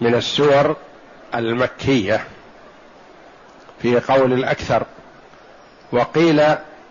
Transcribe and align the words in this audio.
من 0.00 0.14
السور 0.14 0.76
المكية 1.34 2.24
في 3.82 4.00
قول 4.00 4.32
الأكثر 4.32 4.86
وقيل 5.92 6.42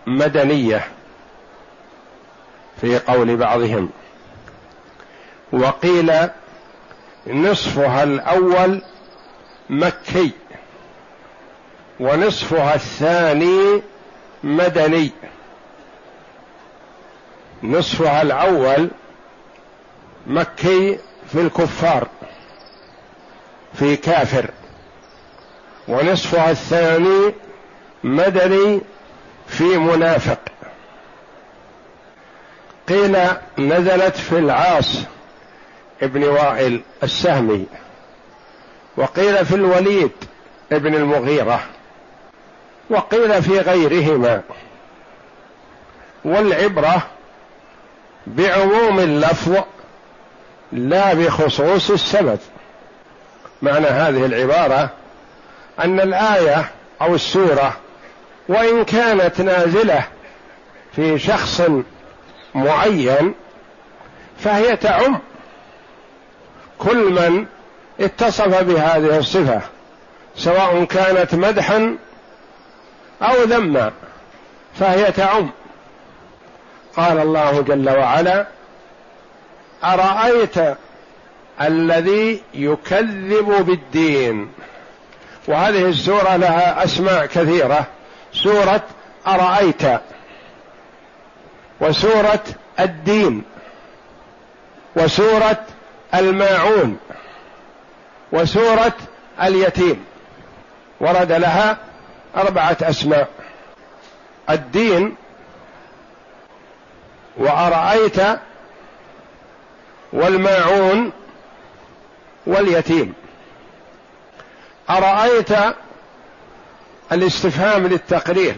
مدنية 0.06 0.88
في 2.80 2.98
قول 2.98 3.36
بعضهم. 3.36 3.90
وقيل 5.52 6.12
نصفها 7.26 8.02
الأول 8.02 8.82
مكي 9.70 10.30
ونصفها 12.00 12.74
الثاني 12.74 13.82
مدني. 14.44 15.10
نصفها 17.62 18.22
الأول 18.22 18.90
مكي 20.26 20.98
في 21.32 21.40
الكفار. 21.40 22.08
في 23.78 23.96
كافر. 23.96 24.50
ونصفها 25.88 26.50
الثاني 26.50 27.34
مدني 28.04 28.80
في 29.48 29.64
منافق. 29.64 30.38
قيل 32.88 33.18
نزلت 33.58 34.16
في 34.16 34.38
العاص 34.38 34.98
ابن 36.02 36.24
وائل 36.24 36.80
السهمي 37.02 37.66
وقيل 38.96 39.46
في 39.46 39.54
الوليد 39.54 40.12
ابن 40.72 40.94
المغيرة 40.94 41.60
وقيل 42.90 43.42
في 43.42 43.58
غيرهما. 43.58 44.42
والعبرة 46.24 47.02
بعموم 48.26 49.00
اللفظ 49.00 49.56
لا 50.72 51.14
بخصوص 51.14 51.90
السبب 51.90 52.38
معنى 53.62 53.86
هذه 53.86 54.26
العبارة 54.26 54.90
أن 55.78 56.00
الآية 56.00 56.70
أو 57.02 57.14
السورة 57.14 57.76
وإن 58.48 58.84
كانت 58.84 59.40
نازلة 59.40 60.04
في 60.96 61.18
شخص 61.18 61.62
معين 62.54 63.34
فهي 64.38 64.76
تعم 64.76 65.18
كل 66.78 66.96
من 66.96 67.46
اتصف 68.00 68.62
بهذه 68.62 69.18
الصفة 69.18 69.60
سواء 70.36 70.84
كانت 70.84 71.34
مدحا 71.34 71.96
أو 73.22 73.42
ذما 73.42 73.92
فهي 74.78 75.12
تعم. 75.12 75.50
قال 76.96 77.18
الله 77.18 77.60
جل 77.60 77.90
وعلا 77.90 78.46
أرأيت 79.84 80.76
الذي 81.60 82.42
يكذب 82.54 83.64
بالدين. 83.66 84.52
وهذه 85.48 85.88
السورة 85.88 86.36
لها 86.36 86.84
أسماء 86.84 87.26
كثيرة. 87.26 87.86
سورة 88.32 88.82
أرأيت 89.26 89.82
وسورة 91.80 92.44
الدين 92.80 93.42
وسورة 94.96 95.64
الماعون 96.14 96.98
وسورة 98.32 98.96
اليتيم. 99.42 100.04
ورد 101.00 101.32
لها 101.32 101.78
أربعة 102.36 102.76
أسماء. 102.82 103.28
الدين 104.50 105.16
وأرأيت 107.36 108.20
والماعون 110.12 111.12
واليتيم. 112.46 113.14
أرأيت 114.90 115.50
الاستفهام 117.12 117.86
للتقرير 117.86 118.56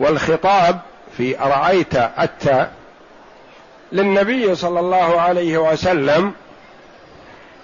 والخطاب 0.00 0.80
في 1.16 1.40
أرأيت 1.40 1.94
التاء 1.96 2.72
للنبي 3.92 4.54
صلى 4.54 4.80
الله 4.80 5.20
عليه 5.20 5.58
وسلم 5.58 6.32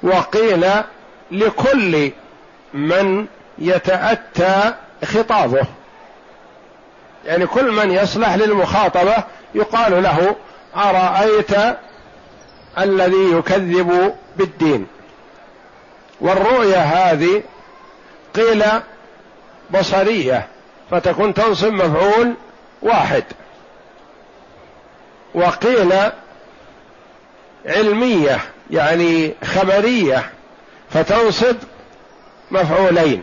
وقيل 0.02 0.66
لكل 1.30 2.10
من 2.74 3.26
يتأتى 3.58 4.74
خطابه. 5.04 5.66
يعني 7.26 7.46
كل 7.46 7.72
من 7.72 7.90
يصلح 7.90 8.34
للمخاطبة 8.34 9.16
يقال 9.54 10.02
له 10.02 10.36
أرأيت 10.76 11.50
الذي 12.78 13.32
يكذب 13.32 14.14
بالدين. 14.36 14.86
والرؤيا 16.20 16.78
هذه 16.78 17.42
قيل 18.34 18.64
بصرية 19.70 20.46
فتكون 20.90 21.34
تنصب 21.34 21.72
مفعول 21.72 22.34
واحد. 22.82 23.24
وقيل 25.34 25.92
علمية 27.66 28.40
يعني 28.70 29.34
خبرية 29.44 30.30
فتنصب 30.90 31.56
مفعولين. 32.50 33.22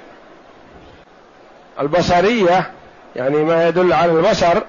البصرية 1.79 2.71
يعني 3.15 3.37
ما 3.37 3.67
يدل 3.67 3.93
على 3.93 4.11
البصر. 4.11 4.61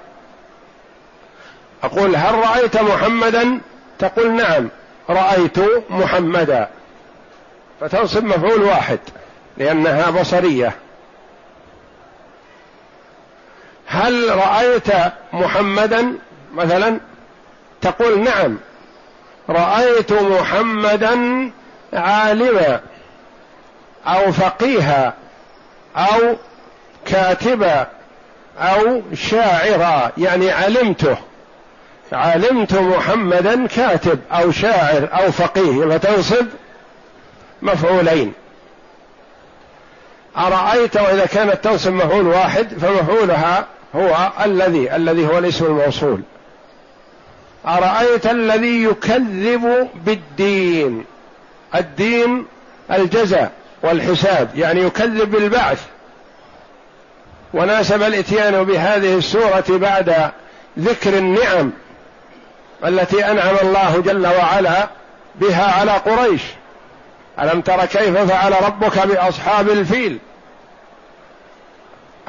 أقول 1.83 2.15
هل 2.15 2.35
رأيت 2.35 2.77
محمدا 2.77 3.61
تقول 3.99 4.31
نعم 4.31 4.69
رأيت 5.09 5.57
محمدا. 5.89 6.69
فتنصب 7.81 8.23
مفعول 8.23 8.63
واحد 8.63 8.99
لأنها 9.57 10.09
بصرية. 10.09 10.73
هل 13.87 14.29
رأيت 14.37 14.87
محمدا؟ 15.33 16.13
مثلا 16.53 16.99
تقول 17.81 18.23
نعم 18.23 18.57
رأيت 19.49 20.13
محمدا 20.13 21.51
عالما 21.93 22.81
أو 24.07 24.31
فقيها 24.31 25.13
أو 25.95 26.35
كاتبا 27.05 27.87
أو 28.59 29.01
شاعرا 29.13 30.11
يعني 30.17 30.51
علمته. 30.51 31.17
علمت 32.15 32.73
محمدا 32.73 33.67
كاتب 33.67 34.19
أو 34.31 34.51
شاعر 34.51 35.09
أو 35.13 35.31
فقيه 35.31 35.97
فتنصب 35.97 36.45
مفعولين. 37.61 38.33
أرأيت 40.37 40.97
وإذا 40.97 41.25
كانت 41.25 41.63
تنصب 41.63 41.91
مفعول 41.91 42.27
واحد 42.27 42.67
فمفعولها 42.73 43.65
هو 43.95 44.31
الذي 44.45 44.95
الذي 44.95 45.27
هو 45.27 45.37
الاسم 45.37 45.65
الموصول. 45.65 46.21
أرأيت 47.67 48.25
الذي 48.27 48.83
يكذب 48.83 49.89
بالدين؟ 50.05 51.05
الدين 51.75 52.45
الجزاء 52.91 53.51
والحساب 53.83 54.49
يعني 54.55 54.81
يكذب 54.81 55.31
بالبعث. 55.31 55.85
وناسب 57.53 58.03
الإتيان 58.03 58.63
بهذه 58.63 59.17
السورة 59.17 59.65
بعد 59.69 60.31
ذكر 60.79 61.17
النعم. 61.17 61.71
التي 62.85 63.31
أنعم 63.31 63.55
الله 63.61 64.01
جل 64.05 64.27
وعلا 64.27 64.87
بها 65.35 65.79
على 65.79 65.91
قريش. 65.91 66.41
ألم 67.39 67.61
تر 67.61 67.85
كيف 67.85 68.17
فعل 68.17 68.63
ربك 68.63 69.07
بأصحاب 69.07 69.69
الفيل؟ 69.69 70.19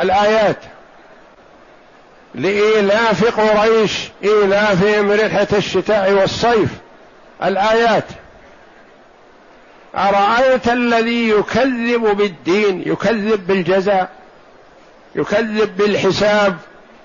الآيات. 0.01 0.59
لإيلاف 2.35 3.41
قريش 3.41 4.09
إيلافهم 4.25 5.13
رحلة 5.13 5.49
الشتاء 5.53 6.13
والصيف. 6.13 6.71
الآيات. 7.45 8.05
أرأيت 9.97 10.69
الذي 10.69 11.29
يكذب 11.29 12.17
بالدين 12.17 12.83
يكذب 12.87 13.47
بالجزاء 13.47 14.11
يكذب 15.15 15.77
بالحساب 15.77 16.57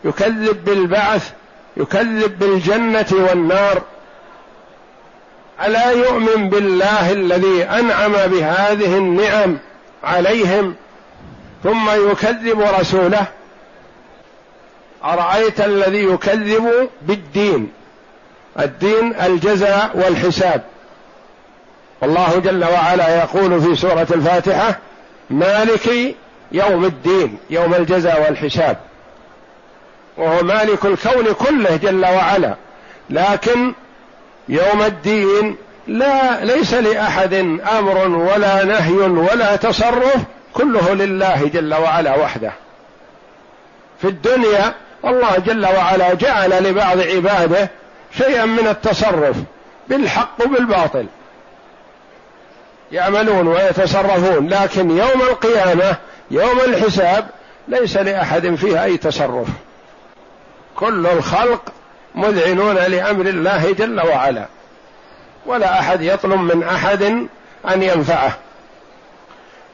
يكذب 0.05 0.65
بالبعث 0.65 1.31
يكذب 1.77 2.39
بالجنة 2.39 3.07
والنار. 3.11 3.81
ألا 5.65 5.91
يؤمن 5.91 6.49
بالله 6.49 7.11
الذي 7.11 7.63
أنعم 7.63 8.11
بهذه 8.11 8.97
النعم 8.97 9.57
عليهم 10.03 10.75
ثم 11.63 11.89
يكذب 12.11 12.61
رسوله؟ 12.79 13.25
أرأيت 15.03 15.61
الذي 15.61 16.03
يكذب 16.03 16.89
بالدين؟ 17.01 17.71
الدين 18.59 19.15
الجزاء 19.15 19.91
والحساب. 19.93 20.63
والله 22.01 22.39
جل 22.39 22.65
وعلا 22.65 23.17
يقول 23.19 23.61
في 23.61 23.75
سورة 23.75 24.07
الفاتحة 24.11 24.79
مالك 25.29 26.15
يوم 26.51 26.85
الدين 26.85 27.37
يوم 27.49 27.73
الجزاء 27.73 28.21
والحساب. 28.21 28.77
وهو 30.17 30.43
مالك 30.43 30.85
الكون 30.85 31.33
كله 31.33 31.75
جل 31.75 32.05
وعلا. 32.05 32.55
لكن 33.09 33.73
يوم 34.49 34.81
الدين 34.81 35.55
لا 35.87 36.45
ليس 36.45 36.73
لأحد 36.73 37.33
أمر 37.77 38.07
ولا 38.07 38.63
نهي 38.63 38.93
ولا 38.93 39.55
تصرف 39.55 40.17
كله 40.53 40.93
لله 40.93 41.49
جل 41.53 41.73
وعلا 41.73 42.17
وحده. 42.17 42.51
في 44.01 44.07
الدنيا 44.07 44.73
الله 45.05 45.37
جل 45.37 45.65
وعلا 45.65 46.13
جعل 46.13 46.63
لبعض 46.63 46.99
عباده 46.99 47.69
شيئا 48.17 48.45
من 48.45 48.67
التصرف 48.67 49.35
بالحق 49.87 50.45
وبالباطل. 50.45 51.05
يعملون 52.91 53.47
ويتصرفون 53.47 54.49
لكن 54.49 54.89
يوم 54.89 55.21
القيامة 55.21 55.95
يوم 56.31 56.59
الحساب 56.59 57.29
ليس 57.67 57.97
لأحد 57.97 58.55
فيها 58.55 58.83
أي 58.83 58.97
تصرف. 58.97 59.47
كل 60.75 61.07
الخلق 61.07 61.61
مذعنون 62.15 62.75
لأمر 62.75 63.25
الله 63.25 63.71
جل 63.71 64.01
وعلا. 64.01 64.45
ولا 65.45 65.79
أحد 65.79 66.01
يطلب 66.01 66.39
من 66.39 66.63
أحد 66.63 67.03
أن 67.73 67.83
ينفعه. 67.83 68.37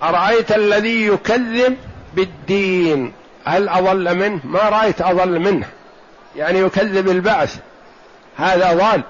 أرأيت 0.03 0.51
الذي 0.51 1.07
يكذب 1.07 1.77
بالدين؟ 2.13 3.13
هل 3.45 3.69
أضل 3.69 4.15
منه؟ 4.15 4.39
ما 4.44 4.59
رأيت 4.59 5.01
أضل 5.01 5.39
منه. 5.39 5.67
يعني 6.35 6.59
يكذب 6.59 7.09
البعث. 7.09 7.57
هذا 8.38 8.73
ضال. 8.73 9.01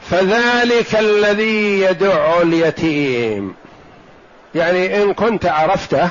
فذلك 0.00 0.94
الذي 0.94 1.80
يدع 1.80 2.42
اليتيم. 2.42 3.54
يعني 4.54 5.02
إن 5.02 5.14
كنت 5.14 5.46
عرفته 5.46 6.08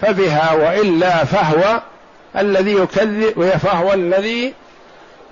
فبها 0.00 0.52
وإلا 0.52 1.24
فهو 1.24 1.82
الذي 2.36 2.72
يكذب 2.72 3.50
فهو 3.62 3.92
الذي 3.92 4.54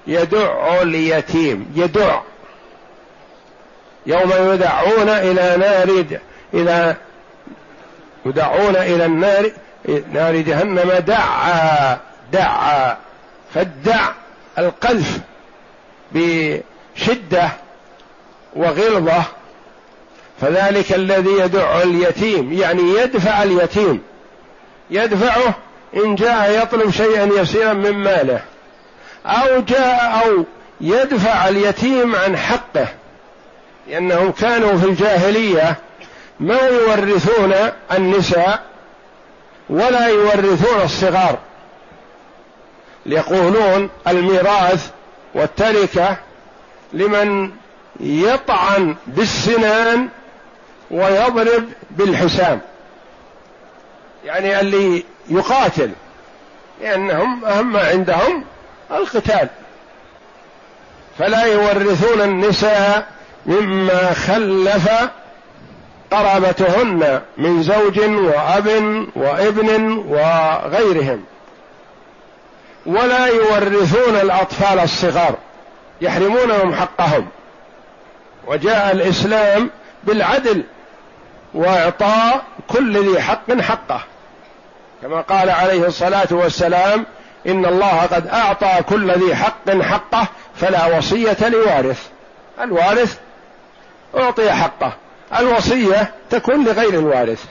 يدع 0.07 0.83
اليتيم 0.83 1.73
يدع. 1.77 2.21
يوم 4.07 4.31
يدعون 4.31 5.09
إلى 5.09 5.57
نار 5.57 6.05
إلى 6.55 6.97
يدعون 8.27 8.77
إلى 8.77 9.05
النار 9.05 9.51
نار 10.13 10.37
جهنم 10.37 10.93
دعا 10.93 11.99
دعا. 12.33 12.97
فالدع 13.55 14.09
القذف 14.59 15.21
بشدة 16.13 17.49
وغلظة. 18.57 19.23
فذلك 20.41 20.93
الذي 20.93 21.31
يدع 21.31 21.83
اليتيم 21.83 22.53
يعني 22.53 22.83
يدفع 22.83 23.43
اليتيم. 23.43 24.03
يدفعه 24.91 25.55
إن 25.97 26.15
جاء 26.15 26.63
يطلب 26.63 26.91
شيئا 26.91 27.25
يسيرا 27.25 27.73
من 27.73 27.93
ماله 27.93 28.43
أو 29.27 29.61
جاء 29.61 30.23
أو 30.25 30.45
يدفع 30.81 31.49
اليتيم 31.49 32.17
عن 32.17 32.37
حقه 32.37 32.89
لأنهم 33.89 34.33
كانوا 34.33 34.79
في 34.79 34.87
الجاهلية 34.87 35.77
ما 36.41 36.61
يورثون 36.61 37.55
النساء 37.93 38.63
ولا 39.71 40.07
يورثون 40.07 40.83
الصغار. 40.85 41.39
يقولون 43.07 43.91
الميراث 44.09 44.91
والتركة 45.35 46.17
لمن 46.93 47.51
يطعن 48.01 48.97
بالسنان 49.07 50.09
ويضرب 50.91 51.65
بالحسام. 51.91 52.61
يعني 54.25 54.61
اللي 54.61 55.05
يقاتل 55.29 55.91
لأنهم 56.81 57.45
أهم 57.45 57.77
عندهم 57.77 58.45
القتال. 58.91 59.49
فلا 61.19 61.45
يورثون 61.45 62.21
النساء 62.21 63.07
مما 63.47 64.13
خلف 64.13 64.91
قرابتهن 66.11 67.21
من 67.39 67.63
زوج 67.63 68.01
وأب 68.01 68.67
وابن 69.17 69.93
وغيرهم. 70.09 71.25
ولا 72.87 73.27
يورثون 73.27 74.17
الأطفال 74.17 74.79
الصغار 74.79 75.35
يحرمونهم 76.01 76.75
حقهم. 76.75 77.29
وجاء 78.47 78.93
الإسلام 78.93 79.71
بالعدل 80.05 80.65
وإعطاء 81.55 82.45
كل 82.69 83.13
ذي 83.13 83.21
حق 83.21 83.61
حقه. 83.61 84.01
كما 85.03 85.21
قال 85.21 85.51
عليه 85.51 85.87
الصلاة 85.87 86.29
والسلام 86.31 87.07
إن 87.47 87.65
الله 87.65 88.01
قد 88.01 88.27
أعطى 88.27 88.83
كل 88.89 89.13
ذي 89.13 89.37
حق 89.37 89.71
حقه 89.71 90.29
فلا 90.55 90.97
وصية 90.99 91.49
لوارث. 91.49 92.09
الوارث 92.61 93.19
أعطي 94.17 94.53
حقه 94.53 94.93
الوصية 95.39 96.15
تكون 96.31 96.65
لغير 96.65 96.95
الوارث. 96.95 97.45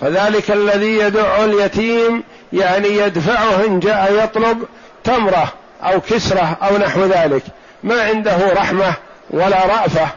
فذلك 0.00 0.50
الذي 0.50 0.98
يدع 0.98 1.44
اليتيم 1.44 2.22
يعني 2.52 2.88
يدفعه 2.88 3.64
إن 3.66 3.80
جاء 3.80 4.24
يطلب 4.24 4.64
تمرة 5.04 5.52
أو 5.82 6.00
كسرة 6.00 6.56
أو 6.62 6.78
نحو 6.78 7.04
ذلك. 7.04 7.42
ما 7.82 8.02
عنده 8.02 8.52
رحمة 8.52 8.94
ولا 9.30 9.66
رأفة. 9.66 10.08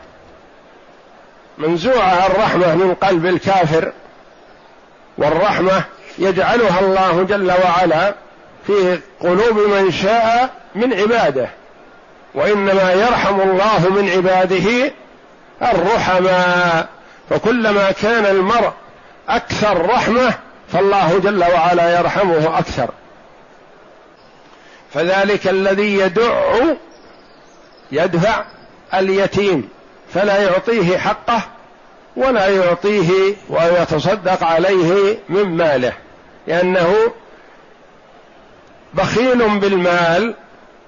منزوعة 1.57 2.25
الرحمة 2.25 2.75
من 2.75 2.93
قلب 2.93 3.25
الكافر. 3.25 3.91
والرحمة 5.17 5.83
يجعلها 6.17 6.79
الله 6.79 7.23
جل 7.23 7.51
وعلا 7.51 8.13
في 8.67 8.99
قلوب 9.19 9.57
من 9.57 9.91
شاء 9.91 10.49
من 10.75 10.93
عباده. 10.93 11.49
وإنما 12.35 12.91
يرحم 12.93 13.41
الله 13.41 13.89
من 13.89 14.09
عباده 14.09 14.91
الرحماء. 15.61 16.87
فكلما 17.29 17.91
كان 17.91 18.25
المرء 18.25 18.71
أكثر 19.29 19.85
رحمة 19.85 20.33
فالله 20.73 21.19
جل 21.19 21.43
وعلا 21.43 21.99
يرحمه 21.99 22.59
أكثر. 22.59 22.89
فذلك 24.93 25.47
الذي 25.47 25.97
يدع 25.97 26.55
يدفع 27.91 28.45
اليتيم 28.93 29.69
فلا 30.13 30.41
يعطيه 30.43 30.97
حقه 30.97 31.41
ولا 32.17 32.47
يعطيه 32.47 33.35
ويتصدق 33.49 34.43
عليه 34.43 35.17
من 35.29 35.43
ماله 35.43 35.93
لأنه 36.47 36.93
بخيل 38.93 39.59
بالمال 39.59 40.33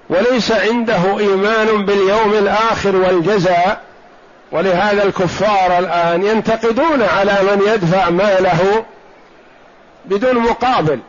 وليس 0.10 0.52
عنده 0.52 1.20
إيمان 1.20 1.86
باليوم 1.86 2.34
الآخر 2.34 2.96
والجزاء 2.96 3.82
ولهذا 4.52 5.04
الكفار 5.04 5.80
الآن 5.80 6.24
ينتقدون 6.24 7.02
على 7.02 7.38
من 7.44 7.62
يدفع 7.74 8.10
ماله 8.10 8.86
بدون 10.06 10.36
مقابل. 10.36 11.00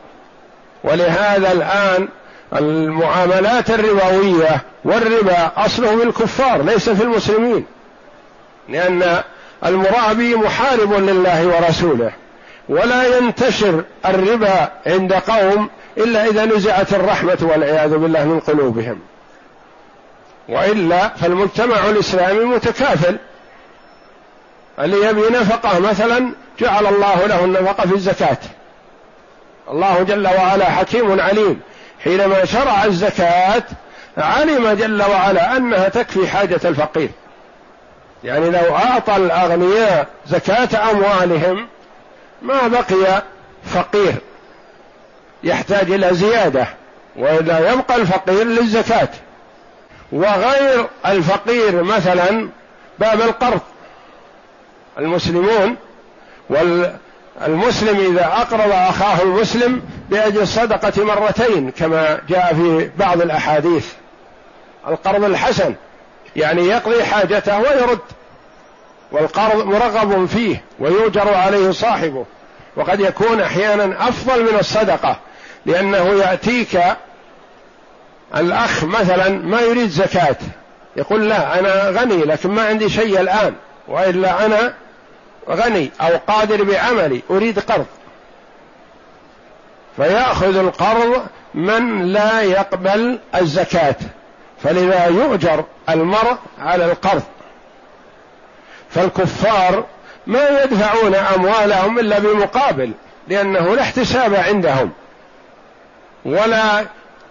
ولهذا 0.83 1.51
الآن 1.51 2.07
المعاملات 2.55 3.69
الربوية 3.69 4.61
والربا 4.85 5.51
أصله 5.57 5.97
في 5.97 6.03
الكفار 6.03 6.61
ليس 6.61 6.89
في 6.89 7.03
المسلمين 7.03 7.65
لأن 8.69 9.23
المرابي 9.65 10.35
محارب 10.35 10.93
لله 10.93 11.47
ورسوله 11.47 12.11
ولا 12.69 13.17
ينتشر 13.17 13.83
الربا 14.05 14.71
عند 14.85 15.13
قوم 15.13 15.69
إلا 15.97 16.25
إذا 16.25 16.45
نزعت 16.45 16.93
الرحمة 16.93 17.37
والعياذ 17.41 17.97
بالله 17.97 18.25
من 18.25 18.39
قلوبهم. 18.39 18.99
وإلا 20.49 21.07
فالمجتمع 21.07 21.89
الإسلامي 21.89 22.45
متكافل. 22.45 23.17
اللي 24.79 25.05
يبي 25.05 25.21
نفقه 25.21 25.79
مثلا 25.79 26.31
جعل 26.59 26.87
الله 26.87 27.25
له 27.25 27.45
النفقه 27.45 27.87
في 27.87 27.95
الزكاة. 27.95 28.37
الله 29.71 30.03
جل 30.03 30.27
وعلا 30.27 30.65
حكيم 30.65 31.19
عليم. 31.21 31.61
حينما 32.03 32.45
شرع 32.45 32.85
الزكاة 32.85 33.63
علم 34.17 34.69
جل 34.69 35.01
وعلا 35.01 35.57
أنها 35.57 35.89
تكفي 35.89 36.27
حاجة 36.27 36.59
الفقير. 36.65 37.09
يعني 38.23 38.49
لو 38.49 38.75
أعطى 38.75 39.15
الأغنياء 39.15 40.07
زكاة 40.27 40.91
أموالهم 40.91 41.67
ما 42.41 42.67
بقي 42.67 43.23
فقير 43.65 44.15
يحتاج 45.43 45.91
إلى 45.91 46.13
زيادة 46.15 46.67
والا 47.15 47.73
يبقى 47.73 47.95
الفقير 47.95 48.43
للزكاة. 48.43 49.09
وغير 50.11 50.87
الفقير 51.05 51.83
مثلا 51.83 52.49
باب 52.99 53.21
القرض. 53.21 53.61
المسلمون 54.99 55.75
والمسلم 56.49 58.13
إذا 58.13 58.25
أقرض 58.25 58.71
أخاه 58.71 59.21
المسلم 59.21 59.81
بأجل 60.09 60.41
الصدقة 60.41 61.03
مرتين 61.05 61.71
كما 61.71 62.21
جاء 62.29 62.53
في 62.53 62.89
بعض 62.97 63.21
الأحاديث. 63.21 63.87
القرض 64.87 65.23
الحسن. 65.23 65.75
يعني 66.35 66.61
يقضي 66.61 67.03
حاجته 67.03 67.59
ويرد 67.59 67.99
والقرض 69.11 69.65
مرغب 69.65 70.25
فيه 70.25 70.63
ويؤجر 70.79 71.33
عليه 71.33 71.71
صاحبه. 71.71 72.25
وقد 72.75 72.99
يكون 72.99 73.41
أحيانا 73.41 74.09
أفضل 74.09 74.43
من 74.53 74.59
الصدقة 74.59 75.19
لأنه 75.65 76.09
يأتيك 76.09 76.79
الأخ 78.35 78.83
مثلا 78.83 79.29
ما 79.29 79.61
يريد 79.61 79.89
زكاة 79.89 80.35
يقول 80.95 81.29
لا 81.29 81.59
أنا 81.59 81.89
غني 82.01 82.23
لكن 82.23 82.49
ما 82.51 82.67
عندي 82.67 82.89
شيء 82.89 83.21
الآن 83.21 83.53
وإلا 83.87 84.45
أنا 84.45 84.73
غني 85.49 85.91
أو 86.01 86.17
قادر 86.27 86.63
بعملي 86.63 87.21
أريد 87.29 87.59
قرض. 87.59 87.85
فيأخذ 89.97 90.57
القرض 90.57 91.25
من 91.53 92.05
لا 92.05 92.41
يقبل 92.41 93.19
الزكاة. 93.35 93.95
فلذا 94.63 95.05
يؤجر 95.05 95.63
المرء 95.89 96.37
على 96.59 96.85
القرض. 96.85 97.23
فالكفار 98.89 99.85
ما 100.27 100.63
يدفعون 100.63 101.15
أموالهم 101.15 101.99
إلا 101.99 102.19
بمقابل 102.19 102.91
لأنه 103.27 103.75
لا 103.75 103.81
احتساب 103.81 104.35
عندهم 104.35 104.91
ولا 106.25 106.85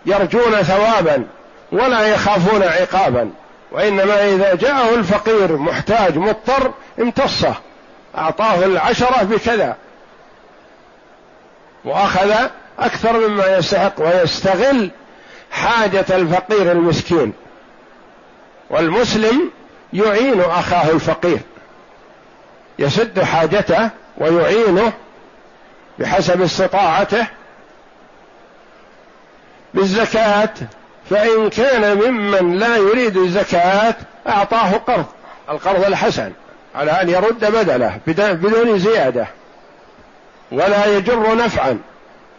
يرجون 0.07 0.63
ثوابا 0.63 1.27
ولا 1.73 2.07
يخافون 2.07 2.63
عقابا. 2.63 3.31
وإنما 3.73 4.29
إذا 4.29 4.55
جاءه 4.55 4.95
الفقير 4.95 5.57
محتاج 5.57 6.19
مضطر 6.19 6.73
امتصه 7.01 7.55
أعطاه 8.19 8.65
العشرة 8.65 9.23
بكذا 9.23 9.77
وأخذ 11.85 12.33
أكثر 12.79 13.29
مما 13.29 13.57
يستحق 13.57 13.93
ويستغل 13.99 14.91
حاجة 15.51 16.05
الفقير 16.11 16.73
المسكين. 16.73 17.33
والمسلم 18.71 19.51
يعين 19.93 20.41
أخاه 20.41 20.91
الفقير. 20.91 21.39
يسد 22.79 23.21
حاجته 23.21 23.91
ويعينه 24.19 24.93
بحسب 25.99 26.43
استطاعته. 26.43 27.27
بالزكاة 29.75 30.55
فإن 31.11 31.51
كان 31.51 31.97
ممن 31.99 32.59
لا 32.59 32.77
يريد 32.77 33.17
الزكاة 33.17 33.95
أعطاه 34.29 34.73
قرض. 34.73 35.07
القرض 35.51 35.85
الحسن 35.85 36.33
على 36.75 36.91
أن 36.91 37.09
يرد 37.09 37.45
بدله 37.45 37.99
بدون 38.07 38.79
زيادة. 38.79 39.27
ولا 40.53 40.87
يجر 40.87 41.37
نفعا. 41.37 41.79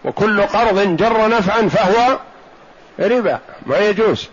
وكل 0.05 0.41
قرض 0.41 0.95
جر 0.97 1.27
نفعا 1.29 1.67
فهو 1.67 2.19
ربا 2.99 3.39
ما 3.65 3.79
يجوز. 3.79 4.27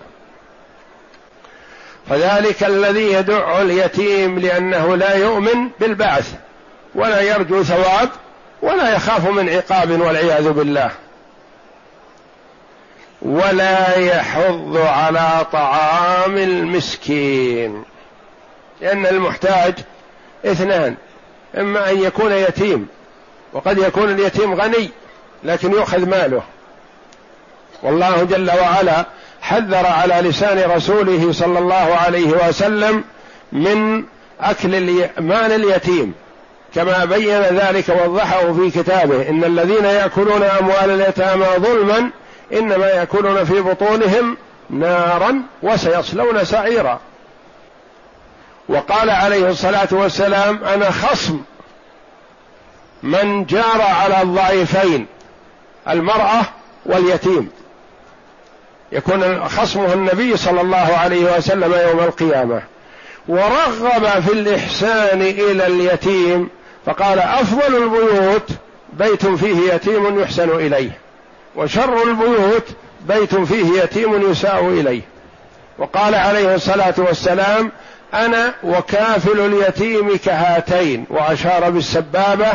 فذلك 2.08 2.64
الذي 2.64 3.12
يدع 3.12 3.60
اليتيم 3.60 4.38
لأنه 4.38 4.96
لا 4.96 5.14
يؤمن 5.14 5.68
بالبعث 5.80 6.34
ولا 6.94 7.20
يرجو 7.20 7.62
ثواب 7.62 8.08
ولا 8.62 8.94
يخاف 8.94 9.28
من 9.28 9.48
عقاب 9.48 10.00
والعياذ 10.00 10.50
بالله. 10.50 10.90
ولا 13.22 13.98
يحض 13.98 14.76
على 14.76 15.46
طعام 15.52 16.36
المسكين. 16.36 17.84
لأن 18.80 19.06
المحتاج 19.06 19.74
اثنان 20.44 20.94
إما 21.58 21.90
أن 21.90 22.02
يكون 22.02 22.32
يتيم 22.32 22.88
وقد 23.52 23.78
يكون 23.78 24.10
اليتيم 24.10 24.54
غني 24.54 24.90
لكن 25.44 25.72
يؤخذ 25.72 26.08
ماله. 26.08 26.42
والله 27.82 28.25
جل 28.25 28.50
وعلا 28.50 29.06
حذر 29.40 29.87
على 29.87 30.14
لسان 30.28 30.70
رسوله 30.70 31.32
صلى 31.32 31.58
الله 31.58 31.97
عليه 32.04 32.49
وسلم 32.49 33.04
من 33.52 34.04
أكل 34.40 35.08
مال 35.20 35.52
اليتيم. 35.52 36.14
كما 36.75 37.04
بين 37.04 37.40
ذلك 37.42 37.88
ووضحه 37.88 38.52
في 38.52 38.70
كتابه 38.70 39.28
إن 39.28 39.44
الذين 39.44 39.85
يأكلون 39.85 40.42
أموال 40.42 40.90
اليتامى 40.90 41.47
ظلما 41.58 42.11
إنما 42.52 42.87
يأكلون 42.87 43.44
في 43.44 43.61
بطونهم 43.61 44.37
نارا 44.70 45.42
وسيصلون 45.62 46.44
سعيرا. 46.44 47.00
وقال 48.68 49.11
عليه 49.11 49.49
الصلاة 49.50 49.88
والسلام 49.92 50.64
أنا 50.64 50.90
خصم 50.90 51.40
من 53.02 53.44
جار 53.44 53.82
على 53.82 54.23
الضعيفين 54.23 55.06
المرأة 55.88 56.40
واليتيم. 56.87 57.50
يكون 58.92 59.49
خصمه 59.49 59.92
النبي 59.92 60.37
صلى 60.37 60.61
الله 60.61 60.97
عليه 60.97 61.37
وسلم 61.37 61.73
يوم 61.73 62.00
القيامة. 62.00 62.62
ورغب 63.28 64.23
في 64.26 64.33
الإحسان 64.33 65.23
إلى 65.23 65.66
اليتيم 65.66 66.49
فقال 66.87 67.18
أفضل 67.18 67.76
البيوت 67.76 68.50
بيت 68.92 69.26
فيه 69.26 69.73
يتيم 69.73 70.21
يحسن 70.21 70.50
إليه 70.50 70.90
وشر 71.57 72.02
البيوت 72.02 72.64
بيت 73.00 73.35
فيه 73.35 73.83
يتيم 73.83 74.30
يساء 74.30 74.68
إليه. 74.68 75.00
وقال 75.78 76.14
عليه 76.14 76.54
الصلاة 76.54 76.95
والسلام 76.99 77.73
أنا 78.14 78.54
وكافل 78.64 79.40
اليتيم 79.40 80.16
كهاتين 80.16 81.07
وأشار 81.11 81.71
بالسبابة 81.71 82.52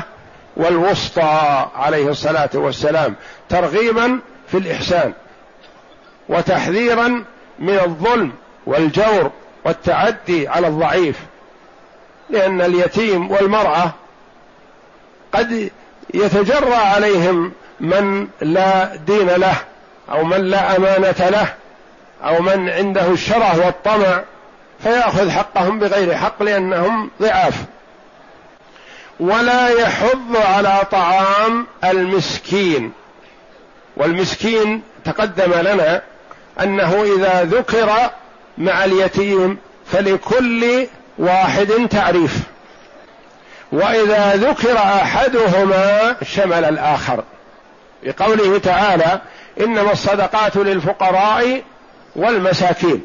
والوسطى 0.58 1.68
عليه 1.75 2.10
الصلاة 2.10 2.50
والسلام 2.54 3.16
ترغيبا 3.50 4.20
في 4.52 4.58
الإحسان. 4.58 5.13
وتحذيرا 6.30 7.24
من 7.60 7.80
الظلم 7.80 8.32
والجور 8.65 9.32
والتعدي 9.65 10.48
على 10.48 10.68
الضعيف. 10.68 11.20
لأن 12.30 12.62
اليتيم 12.62 13.32
والمرأة 13.32 13.92
قد 15.34 15.72
يتجرى 16.13 16.75
عليهم 16.75 17.51
من 17.80 18.27
لا 18.42 18.96
دين 18.96 19.27
له 19.27 19.56
أو 20.12 20.24
من 20.24 20.38
لا 20.38 20.75
أمانة 20.75 21.30
له 21.30 21.53
أو 22.24 22.42
من 22.42 22.70
عنده 22.70 23.08
الشره 23.08 23.65
والطمع 23.65 24.22
فيأخذ 24.84 25.30
حقهم 25.30 25.80
بغير 25.80 26.15
حق 26.15 26.44
لأنهم 26.44 27.12
ضعاف. 27.22 27.63
ولا 29.20 29.70
يحض 29.70 30.38
على 30.38 30.82
طعام 30.92 31.68
المسكين. 31.84 32.92
والمسكين 33.98 34.82
تقدم 35.06 35.53
لنا 35.53 36.01
أنه 36.62 37.03
إذا 37.03 37.43
ذكر 37.43 37.91
مع 38.57 38.86
اليتيم 38.86 39.57
فلكل 39.91 40.88
واحد 41.17 41.88
تعريف. 41.89 42.39
وإذا 43.72 44.36
ذكر 44.36 44.77
أحدهما 44.77 46.15
شمل 46.24 46.65
الآخر. 46.65 47.24
بقوله 48.03 48.57
تعالى 48.57 49.22
إنما 49.60 49.91
الصدقات 49.91 50.55
للفقراء 50.55 51.62
والمساكين. 52.15 53.03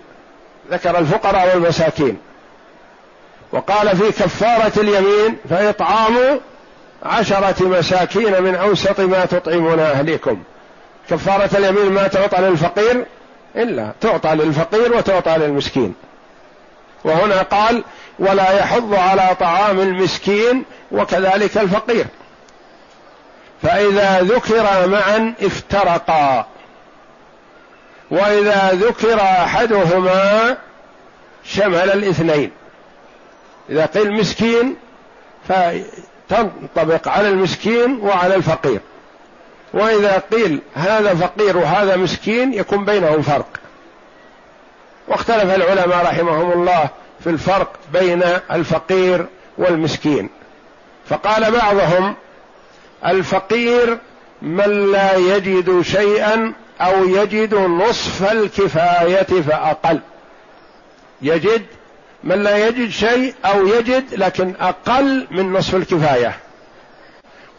ذكر 0.70 0.98
الفقراء 0.98 1.54
والمساكين. 1.54 2.18
وقال 3.52 3.96
في 3.96 4.22
كفارة 4.22 4.72
اليمين 4.76 5.36
فإطعام 5.50 6.40
عشرة 7.02 7.64
مساكين 7.68 8.42
من 8.42 8.54
أوسط 8.54 9.00
ما 9.00 9.24
تطعمون 9.24 9.80
أهليكم. 9.80 10.42
كفارة 11.10 11.50
اليمين 11.56 11.92
ما 11.92 12.08
تعطى 12.08 12.42
للفقير 12.42 13.04
إلا 13.56 13.92
تعطى 14.00 14.34
للفقير 14.34 14.96
وتعطى 14.96 15.36
للمسكين. 15.38 15.94
وهنا 17.04 17.42
قال 17.42 17.84
ولا 18.18 18.58
يحض 18.58 18.94
على 18.94 19.36
طعام 19.40 19.80
المسكين 19.80 20.64
وكذلك 20.92 21.58
الفقير. 21.58 22.06
فإذا 23.62 24.20
ذكر 24.20 24.86
معا 24.88 25.34
افترقا. 25.42 26.46
وإذا 28.10 28.70
ذكر 28.72 29.20
أحدهما 29.20 30.56
شمل 31.44 31.90
الاثنين. 31.90 32.50
إذا 33.70 33.86
قيل 33.86 34.12
مسكين 34.12 34.76
فتنطبق 35.48 37.08
على 37.08 37.28
المسكين 37.28 38.00
وعلى 38.00 38.34
الفقير. 38.34 38.80
وإذا 39.72 40.22
قيل 40.32 40.60
هذا 40.74 41.14
فقير 41.14 41.56
وهذا 41.56 41.96
مسكين 41.96 42.54
يكون 42.54 42.84
بينهم 42.84 43.22
فرق. 43.22 43.48
واختلف 45.08 45.54
العلماء 45.54 46.04
رحمهم 46.04 46.52
الله 46.52 46.88
في 47.20 47.30
الفرق 47.30 47.72
بين 47.92 48.22
الفقير 48.52 49.26
والمسكين. 49.58 50.28
فقال 51.08 51.50
بعضهم 51.50 52.14
الفقير 53.06 53.98
من 54.42 54.92
لا 54.92 55.16
يجد 55.16 55.80
شيئا 55.80 56.52
أو 56.80 57.04
يجد 57.04 57.54
نصف 57.54 58.32
الكفاية 58.32 59.42
فأقل. 59.42 60.00
يجد 61.22 61.62
من 62.24 62.42
لا 62.42 62.68
يجد 62.68 62.90
شيء 62.90 63.34
أو 63.44 63.66
يجد 63.66 64.14
لكن 64.14 64.54
أقل 64.60 65.26
من 65.30 65.52
نصف 65.52 65.74
الكفاية. 65.74 66.36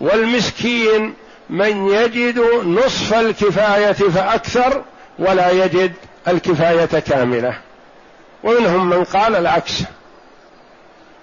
والمسكين 0.01 1.13
من 1.49 1.87
يجد 1.87 2.39
نصف 2.65 3.13
الكفاية 3.13 3.91
فأكثر 3.91 4.81
ولا 5.19 5.51
يجد 5.51 5.93
الكفاية 6.27 6.99
كاملة. 6.99 7.53
ومنهم 8.43 8.89
من 8.89 9.03
قال 9.03 9.35
العكس. 9.35 9.83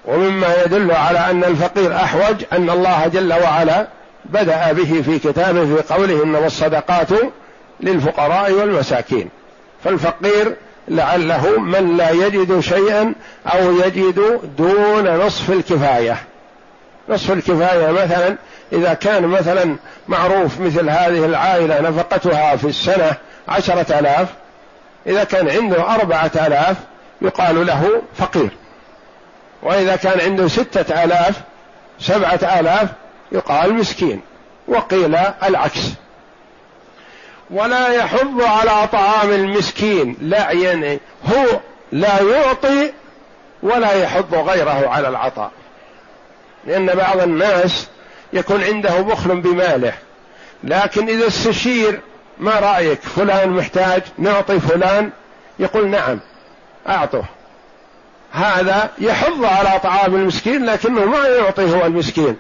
ومما 0.05 0.63
يدل 0.65 0.91
على 0.91 1.19
أن 1.19 1.45
الفقير 1.45 1.97
أحوج 1.97 2.45
أن 2.53 2.71
الله 2.71 3.07
جل 3.07 3.33
وعلا 3.33 3.87
بدأ 4.25 4.73
به 4.73 5.03
في 5.03 5.19
كتابه 5.19 5.77
في 5.77 5.95
قوله 5.95 6.23
إنما 6.23 6.47
الصدقات 6.47 7.09
للفقراء 7.81 8.53
والمساكين. 8.53 9.29
فالفقير 9.85 10.57
لعله 10.89 11.61
من 11.61 11.97
لا 11.97 12.11
يجد 12.11 12.61
شيئا 12.61 13.15
أو 13.47 13.81
يجد 13.81 14.41
دون 14.59 15.17
نصف 15.17 15.51
الكفاية. 15.51 16.17
نصف 17.09 17.33
الكفاية 17.33 17.91
مثلا 17.91 18.37
إذا 18.73 18.95
كان 18.95 19.27
مثلا 19.27 19.77
معروف 20.09 20.61
مثل 20.61 20.91
هذه 20.91 21.25
العائلة 21.25 21.81
نفقتها 21.81 22.57
في 22.57 22.65
السنة 22.67 23.13
عشرة 23.49 23.99
آلاف 23.99 24.29
إذا 25.07 25.25
كان 25.25 25.49
عنده 25.51 25.95
أربعة 25.95 26.31
آلاف 26.35 26.77
يقال 27.23 27.67
له 27.67 28.03
فقير. 28.15 28.51
وإذا 29.63 29.97
كان 29.97 30.21
عنده 30.21 30.49
ستة 30.49 31.05
آلاف 31.05 31.41
سبعة 32.01 32.61
آلاف 32.61 32.89
يقال 33.33 33.75
مسكين. 33.75 34.21
وقيل 34.69 35.17
العكس. 35.43 35.91
ولا 37.51 37.89
يحض 37.89 38.43
على 38.43 38.89
طعام 38.93 39.31
المسكين 39.31 40.17
لا 40.21 40.51
يعني 40.51 41.01
هو 41.27 41.61
لا 41.93 42.23
يعطي 42.23 42.93
ولا 43.63 43.93
يحض 43.93 44.35
غيره 44.35 44.89
على 44.89 45.09
العطاء. 45.09 45.51
لأن 46.67 46.87
بعض 46.87 47.21
الناس 47.21 47.89
يكون 48.33 48.65
عنده 48.65 49.01
بخل 49.01 49.41
بماله. 49.41 49.93
لكن 50.65 51.09
إذا 51.09 51.27
استشير 51.27 52.01
ما 52.39 52.51
رأيك؟ 52.51 53.01
فلان 53.01 53.51
محتاج 53.51 54.03
نعطي 54.19 54.61
فلان؟ 54.61 55.11
يقول 55.59 55.89
نعم 55.89 56.21
أعطه. 56.89 57.25
هذا 58.33 58.91
يحض 58.99 59.45
على 59.45 59.81
طعام 59.81 60.15
المسكين 60.15 60.67
لكنه 60.67 61.05
ما 61.05 61.29
يعطي 61.29 61.75
هو 61.75 61.87
المسكين. 61.87 62.37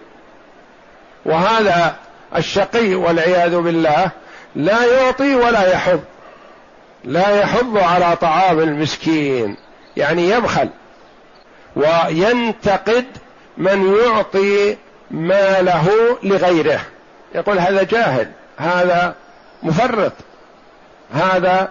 وهذا 1.25 1.97
الشقي 2.37 2.95
والعياذ 2.95 3.57
بالله 3.57 4.11
لا 4.57 4.85
يعطي 4.85 5.35
ولا 5.35 5.73
يحض. 5.73 6.01
لا 7.05 7.41
يحض 7.41 7.79
على 7.79 8.17
طعام 8.17 8.61
المسكين 8.61 9.57
يعني 9.97 10.31
يبخل. 10.31 10.69
وينتقد 11.77 13.05
من 13.59 13.95
يعطي 13.97 14.77
ماله 15.11 16.19
لغيره. 16.23 16.81
يقول 17.35 17.59
هذا 17.59 17.83
جاهل 17.83 18.31
هذا 18.57 19.15
مفرط 19.63 20.13
هذا 21.15 21.69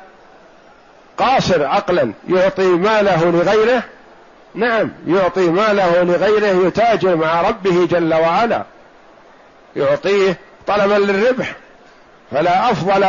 قاصر 1.17 1.65
عقلا 1.65 2.13
يعطي 2.29 2.67
ماله 2.67 3.25
لغيره؟ 3.31 3.83
نعم 4.55 4.91
يعطي 5.07 5.49
ماله 5.49 6.03
لغيره 6.03 6.67
يتاجر 6.67 7.15
مع 7.15 7.41
ربه 7.41 7.87
جل 7.87 8.13
وعلا. 8.13 8.63
يعطيه 9.75 10.37
طلبا 10.67 10.93
للربح 10.93 11.55
فلا 12.31 12.71
أفضل 12.71 13.05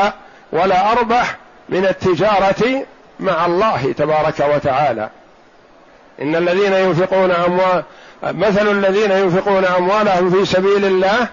ولا 0.53 0.93
أربح 0.93 1.37
من 1.69 1.87
التجارة 1.87 2.87
مع 3.21 3.47
الله 3.47 3.93
تبارك 3.93 4.41
وتعالى. 4.41 5.11
إن 6.23 6.37
الذين 6.37 6.73
ينفقون 6.73 7.31
أموال 7.31 7.83
مثل 8.33 8.71
الذين 8.71 9.11
ينفقون 9.11 9.65
أموالهم 9.65 10.31
في 10.31 10.45
سبيل 10.45 10.85
الله 10.85 11.29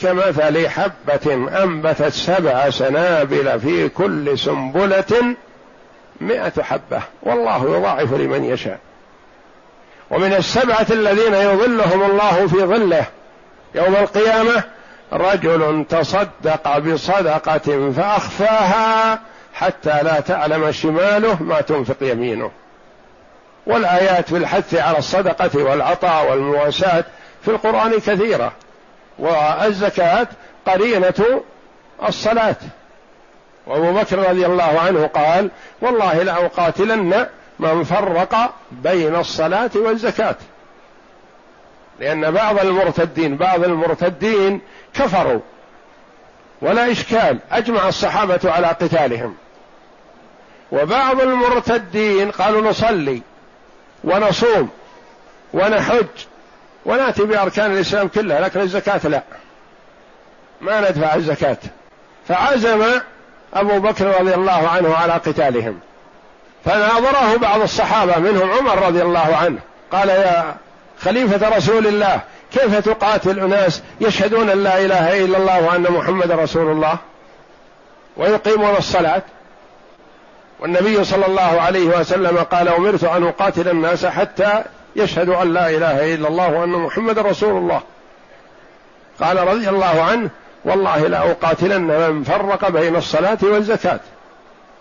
كمثل 0.00 0.68
حبة 0.68 1.48
أنبتت 1.62 2.12
سبع 2.12 2.70
سنابل 2.70 3.60
في 3.60 3.88
كل 3.88 4.38
سنبلة 4.38 5.36
مئة 6.20 6.62
حبة. 6.62 7.02
والله 7.22 7.76
يضاعف 7.76 8.12
لمن 8.12 8.44
يشاء. 8.44 8.78
ومن 10.10 10.32
السبعة 10.32 10.86
الذين 10.90 11.34
يظلهم 11.34 12.02
الله 12.02 12.46
في 12.46 12.56
ظله 12.56 13.06
يوم 13.74 13.96
القيامة 13.96 14.62
رجل 15.12 15.84
تصدق 15.88 16.78
بصدقة 16.78 17.92
فأخفاها 17.96 19.20
حتى 19.54 20.02
لا 20.02 20.20
تعلم 20.20 20.72
شماله 20.72 21.42
ما 21.42 21.60
تنفق 21.60 21.96
يمينه. 22.00 22.50
والآيات 23.66 24.28
في 24.28 24.36
الحث 24.36 24.74
على 24.74 24.98
الصدقة 24.98 25.62
والعطاء 25.62 26.30
والمواساة 26.30 27.04
في 27.42 27.50
القرآن 27.50 27.92
كثيرة 27.92 28.52
والزكاة 29.18 30.26
قرينة 30.66 31.42
الصلاة. 32.08 32.56
وأبو 33.66 33.92
بكر 33.92 34.18
رضي 34.18 34.46
الله 34.46 34.80
عنه 34.80 35.06
قال 35.06 35.50
والله 35.80 36.22
لأقاتلن 36.22 37.26
من 37.58 37.84
فرق 37.84 38.54
بين 38.72 39.16
الصلاة 39.16 39.70
والزكاة 39.74 40.36
لأن 42.00 42.30
بعض 42.30 42.58
المرتدين 42.58 43.36
بعض 43.36 43.64
المرتدين 43.64 44.60
كفروا 44.94 45.40
ولا 46.62 46.92
إشكال 46.92 47.38
أجمع 47.52 47.88
الصحابة 47.88 48.40
على 48.44 48.66
قتالهم. 48.66 49.34
وبعض 50.72 51.20
المرتدين 51.20 52.30
قالوا 52.30 52.70
نصلي 52.70 53.22
ونصوم 54.04 54.68
ونحج 55.54 56.06
ونأتي 56.86 57.22
بأركان 57.24 57.72
الإسلام 57.72 58.08
كلها 58.08 58.40
لكن 58.40 58.60
الزكاة 58.60 59.08
لا. 59.08 59.22
ما 60.60 60.80
ندفع 60.80 61.14
الزكاة. 61.14 61.56
فعزم 62.28 62.84
أبو 63.54 63.78
بكر 63.80 64.20
رضي 64.20 64.34
الله 64.34 64.68
عنه 64.68 64.94
على 64.94 65.12
قتالهم. 65.12 65.78
فناظره 66.64 67.36
بعض 67.36 67.60
الصحابة 67.60 68.18
منهم 68.18 68.50
عمر 68.50 68.86
رضي 68.86 69.02
الله 69.02 69.36
عنه. 69.36 69.58
قال 69.92 70.08
يا 70.08 70.54
خليفة 71.00 71.56
رسول 71.56 71.86
الله 71.86 72.20
كيف 72.52 72.78
تقاتل 72.78 73.40
أناس 73.40 73.82
يشهدون 74.00 74.50
أن 74.50 74.64
لا 74.64 74.78
إله 74.80 75.24
إلا 75.24 75.38
الله 75.38 75.66
وأن 75.66 75.82
محمد 75.82 76.30
رسول 76.30 76.72
الله؟ 76.72 76.98
ويقيمون 78.16 78.76
الصلاة؟ 78.78 79.22
والنبي 80.60 81.04
صلى 81.04 81.26
الله 81.26 81.60
عليه 81.60 82.00
وسلم 82.00 82.38
قال 82.38 82.68
أمرت 82.68 83.04
أن 83.04 83.26
أقاتل 83.26 83.68
الناس 83.68 84.06
حتى 84.06 84.62
يشهدوا 84.96 85.42
أن 85.42 85.54
لا 85.54 85.70
إله 85.70 86.14
إلا 86.14 86.28
الله 86.28 86.50
وأن 86.50 86.68
محمد 86.68 87.18
رسول 87.18 87.56
الله. 87.56 87.80
قال 89.20 89.48
رضي 89.48 89.68
الله 89.68 90.02
عنه 90.02 90.30
والله 90.64 91.06
لأقاتلن 91.06 91.82
من 91.82 92.22
فرق 92.24 92.68
بين 92.68 92.96
الصلاة 92.96 93.38
والزكاة. 93.42 94.00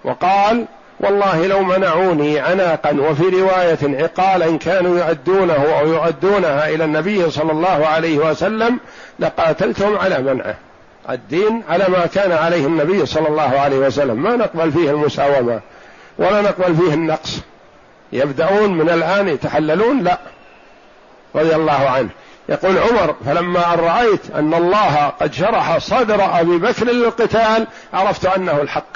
وقال 0.03 0.65
والله 0.99 1.47
لو 1.47 1.63
منعوني 1.63 2.39
عناقا 2.39 2.97
وفي 2.99 3.23
رواية 3.23 4.03
عقالا 4.03 4.57
كانوا 4.57 4.99
يؤدونه 4.99 5.79
أو 5.79 5.87
يؤدونها 5.87 6.69
إلى 6.69 6.85
النبي 6.85 7.31
صلى 7.31 7.51
الله 7.51 7.87
عليه 7.87 8.17
وسلم 8.17 8.79
لقاتلتهم 9.19 9.97
على 9.97 10.19
منعه. 10.19 10.55
الدين 11.09 11.63
على 11.69 11.85
ما 11.87 12.05
كان 12.05 12.31
عليه 12.31 12.65
النبي 12.65 13.05
صلى 13.05 13.27
الله 13.27 13.59
عليه 13.59 13.77
وسلم. 13.77 14.23
ما 14.23 14.35
نقبل 14.35 14.71
فيه 14.71 14.89
المساومة 14.89 15.61
ولا 16.17 16.41
نقبل 16.41 16.75
فيه 16.75 16.93
النقص. 16.93 17.39
يبدأون 18.13 18.77
من 18.77 18.89
الآن 18.89 19.27
يتحللون؟ 19.27 20.03
لا. 20.03 20.17
رضي 21.35 21.55
الله 21.55 21.89
عنه. 21.89 22.09
يقول 22.49 22.77
عمر 22.77 23.15
فلما 23.25 23.73
أن 23.73 23.79
رأيت 23.79 24.31
أن 24.35 24.53
الله 24.53 25.07
قد 25.07 25.33
شرح 25.33 25.77
صدر 25.77 26.39
أبي 26.39 26.57
بكر 26.57 26.85
للقتال 26.85 27.67
عرفت 27.93 28.25
أنه 28.25 28.61
الحق. 28.61 28.93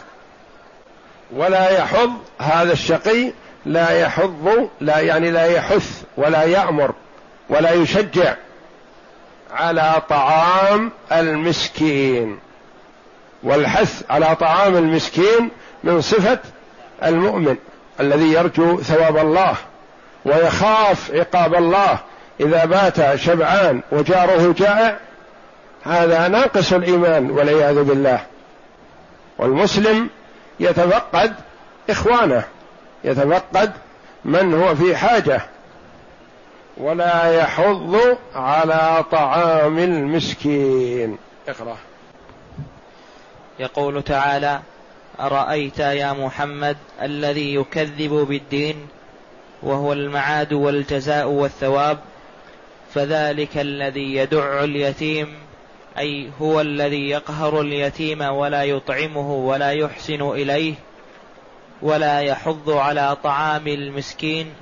ولا 1.36 1.70
يحض 1.70 2.12
هذا 2.40 2.74
الشقي 2.74 3.32
لا 3.66 3.90
يحض 3.90 4.70
لا 4.82 5.00
يعني 5.00 5.32
لا 5.32 5.46
يحث 5.46 6.04
ولا 6.18 6.44
يأمر 6.44 6.94
ولا 7.50 7.72
يشجع. 7.72 8.36
على 9.52 10.02
طعام 10.10 10.92
المسكين. 11.12 12.40
والحث 13.44 14.04
على 14.10 14.36
طعام 14.36 14.76
المسكين 14.78 15.50
من 15.84 16.02
صفة 16.02 16.40
المؤمن 17.04 17.56
الذي 18.00 18.34
يرجو 18.34 18.82
ثواب 18.82 19.18
الله 19.18 19.56
ويخاف 20.26 21.12
عقاب 21.12 21.56
الله. 21.56 22.00
إذا 22.40 22.66
بات 22.66 23.16
شبعان 23.16 23.82
وجاره 23.92 24.54
جائع 24.58 24.98
هذا 25.84 26.28
ناقص 26.28 26.74
الإيمان 26.74 27.32
والعياذ 27.32 27.84
بالله. 27.84 28.20
والمسلم 29.38 30.10
يتفقد 30.60 31.34
إخوانه 31.90 32.44
يتفقد 33.04 33.72
من 34.26 34.54
هو 34.54 34.76
في 34.76 34.96
حاجة. 34.96 35.42
ولا 36.80 37.34
يحض 37.42 38.18
على 38.36 39.06
طعام 39.12 39.80
المسكين. 39.80 41.18
اقرأ. 41.48 41.78
يقول 43.60 44.04
تعالى 44.04 44.60
أرأيت 45.20 45.80
يا 45.80 46.14
محمد 46.14 46.78
الذي 47.02 47.56
يكذب 47.56 48.12
بالدين 48.12 48.88
وهو 49.64 49.94
المعاد 49.94 50.54
والجزاء 50.54 51.28
والثواب 51.28 51.98
فذلك 52.94 53.58
الذي 53.58 54.16
يدع 54.16 54.64
اليتيم 54.64 55.34
أي 55.98 56.30
هو 56.42 56.62
الذي 56.62 57.10
يقهر 57.10 57.62
اليتيم 57.62 58.22
ولا 58.22 58.64
يطعمه 58.64 59.34
ولا 59.34 59.72
يحسن 59.72 60.22
إليه 60.22 60.74
ولا 61.82 62.20
يحض 62.20 62.70
على 62.70 63.18
طعام 63.24 63.68
المسكين 63.68 64.54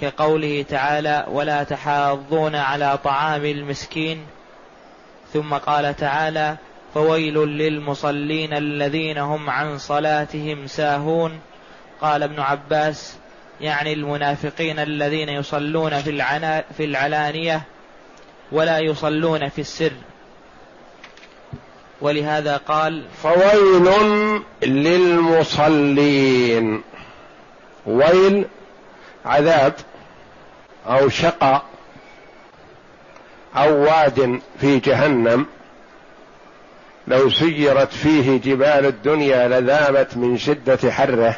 كقوله 0.00 0.64
تعالى 0.68 1.26
ولا 1.28 1.62
تحاضون 1.62 2.54
على 2.54 2.98
طعام 3.04 3.44
المسكين 3.44 4.26
ثم 5.32 5.54
قال 5.54 5.96
تعالى 5.96 6.56
فويل 6.94 7.34
للمصلين 7.34 8.52
الذين 8.52 9.18
هم 9.18 9.50
عن 9.50 9.78
صلاتهم 9.78 10.66
ساهون. 10.66 11.40
قال 12.00 12.22
ابن 12.22 12.40
عباس 12.40 13.16
يعني 13.60 13.92
المنافقين 13.92 14.78
الذين 14.78 15.28
يصلون 15.28 16.02
في, 16.02 16.10
العنا 16.10 16.64
في 16.76 16.84
العلانية 16.84 17.62
ولا 18.52 18.78
يصلون 18.78 19.48
في 19.48 19.60
السر. 19.60 19.92
ولهذا 22.00 22.56
قال 22.56 23.04
فويل 23.22 23.88
للمصلين. 24.62 26.02
ويل 27.86 28.44
عذاب 29.26 29.74
أو 30.86 31.08
شقاء 31.08 31.62
أو 33.56 33.82
واد 33.82 34.40
في 34.60 34.78
جهنم 34.78 35.46
لو 37.08 37.30
سيرت 37.30 37.92
فيه 37.92 38.40
جبال 38.40 38.86
الدنيا 38.86 39.48
لذابت 39.48 40.16
من 40.16 40.38
شدة 40.38 40.92
حره. 40.92 41.36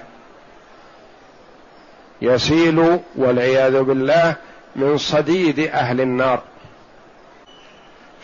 يسيل 2.22 3.00
والعياذ 3.16 3.82
بالله 3.82 4.36
من 4.76 4.98
صديد 4.98 5.58
أهل 5.58 6.00
النار. 6.00 6.42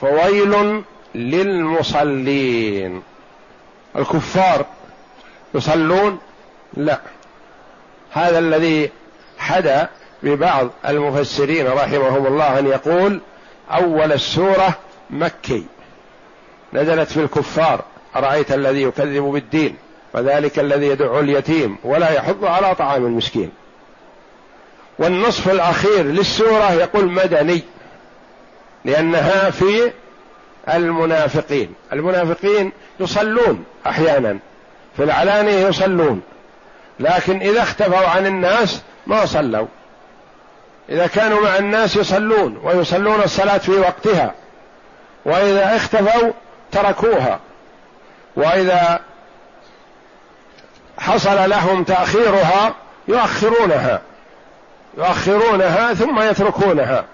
فويل 0.00 0.82
للمصلين. 1.14 3.02
الكفار 3.96 4.66
يصلون؟ 5.54 6.18
لا. 6.74 7.00
هذا 8.10 8.38
الذي 8.38 8.90
حدا 9.44 9.88
ببعض 10.22 10.70
المفسرين 10.88 11.66
رحمهم 11.66 12.26
الله 12.26 12.58
أن 12.58 12.66
يقول 12.66 13.20
أول 13.70 14.12
السورة 14.12 14.78
مكي. 15.10 15.66
نزلت 16.72 17.08
في 17.08 17.20
الكفار. 17.20 17.84
أرأيت 18.16 18.52
الذي 18.52 18.82
يكذب 18.82 19.22
بالدين 19.22 19.76
وذلك 20.14 20.58
الذي 20.58 20.86
يدعو 20.86 21.20
اليتيم 21.20 21.76
ولا 21.84 22.10
يحض 22.10 22.44
على 22.44 22.74
طعام 22.74 23.06
المسكين. 23.06 23.50
والنصف 24.98 25.48
الأخير 25.48 26.02
للسورة 26.02 26.72
يقول 26.72 27.10
مدني 27.10 27.62
لأنها 28.84 29.50
في 29.50 29.92
المنافقين. 30.74 31.74
المنافقين 31.92 32.72
يصلون 33.00 33.64
أحيانا 33.86 34.38
في 34.96 35.04
العلانية 35.04 35.66
يصلون. 35.66 36.22
لكن 37.00 37.40
إذا 37.40 37.62
اختفوا 37.62 38.08
عن 38.08 38.26
الناس 38.26 38.82
ما 39.06 39.26
صلوا. 39.26 39.66
إذا 40.88 41.06
كانوا 41.06 41.40
مع 41.40 41.56
الناس 41.56 41.96
يصلون 41.96 42.60
ويصلون 42.62 43.22
الصلاة 43.22 43.58
في 43.58 43.72
وقتها. 43.72 44.34
وإذا 45.24 45.76
اختفوا 45.76 46.30
تركوها. 46.72 47.40
وإذا 48.36 49.00
حصل 50.98 51.50
لهم 51.50 51.84
تأخيرها 51.84 52.74
يؤخرونها. 53.08 54.00
يؤخرونها 54.98 55.94
ثم 55.94 56.22
يتركونها. 56.22 57.04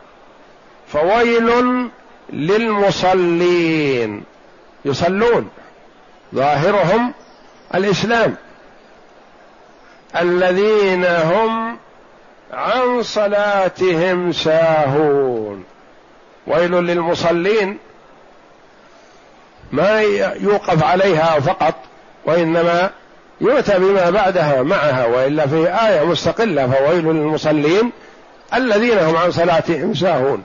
فويل 0.92 1.88
للمصلين. 2.32 4.24
يصلون. 4.84 5.50
ظاهرهم 6.34 7.14
الإسلام. 7.74 8.36
الذين 10.16 11.04
هم 11.04 11.76
عن 12.52 13.02
صلاتهم 13.02 14.32
ساهون. 14.32 15.64
ويل 16.46 16.72
للمصلين. 16.72 17.78
ما 19.72 20.00
يوقف 20.40 20.84
عليها 20.84 21.40
فقط 21.40 21.74
وإنما 22.24 22.90
يؤتى 23.40 23.78
بما 23.78 24.10
بعدها 24.10 24.62
معها 24.62 25.06
وإلا 25.06 25.46
في 25.46 25.68
آية 25.88 26.04
مستقلة 26.04 26.70
فويل 26.70 27.04
للمصلين. 27.04 27.92
الذين 28.54 28.98
هم 28.98 29.16
عن 29.16 29.30
صلاتهم 29.30 29.94
ساهون. 29.94 30.44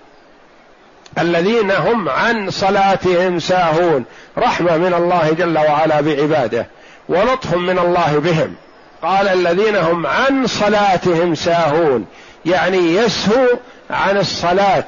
الذين 1.19 1.71
هم 1.71 2.09
عن 2.09 2.49
صلاتهم 2.49 3.39
ساهون. 3.39 4.05
رحمة 4.37 4.77
من 4.77 4.93
الله 4.93 5.31
جل 5.31 5.57
وعلا 5.57 6.01
بعباده 6.01 6.67
ولطف 7.09 7.55
من 7.55 7.79
الله 7.79 8.19
بهم. 8.19 8.55
قال 9.05 9.27
الذين 9.27 9.75
هم 9.75 10.07
عن 10.07 10.47
صلاتهم 10.47 11.35
ساهون. 11.35 12.05
يعني 12.45 12.95
يسهو 12.95 13.47
عن 13.89 14.17
الصلاة. 14.17 14.85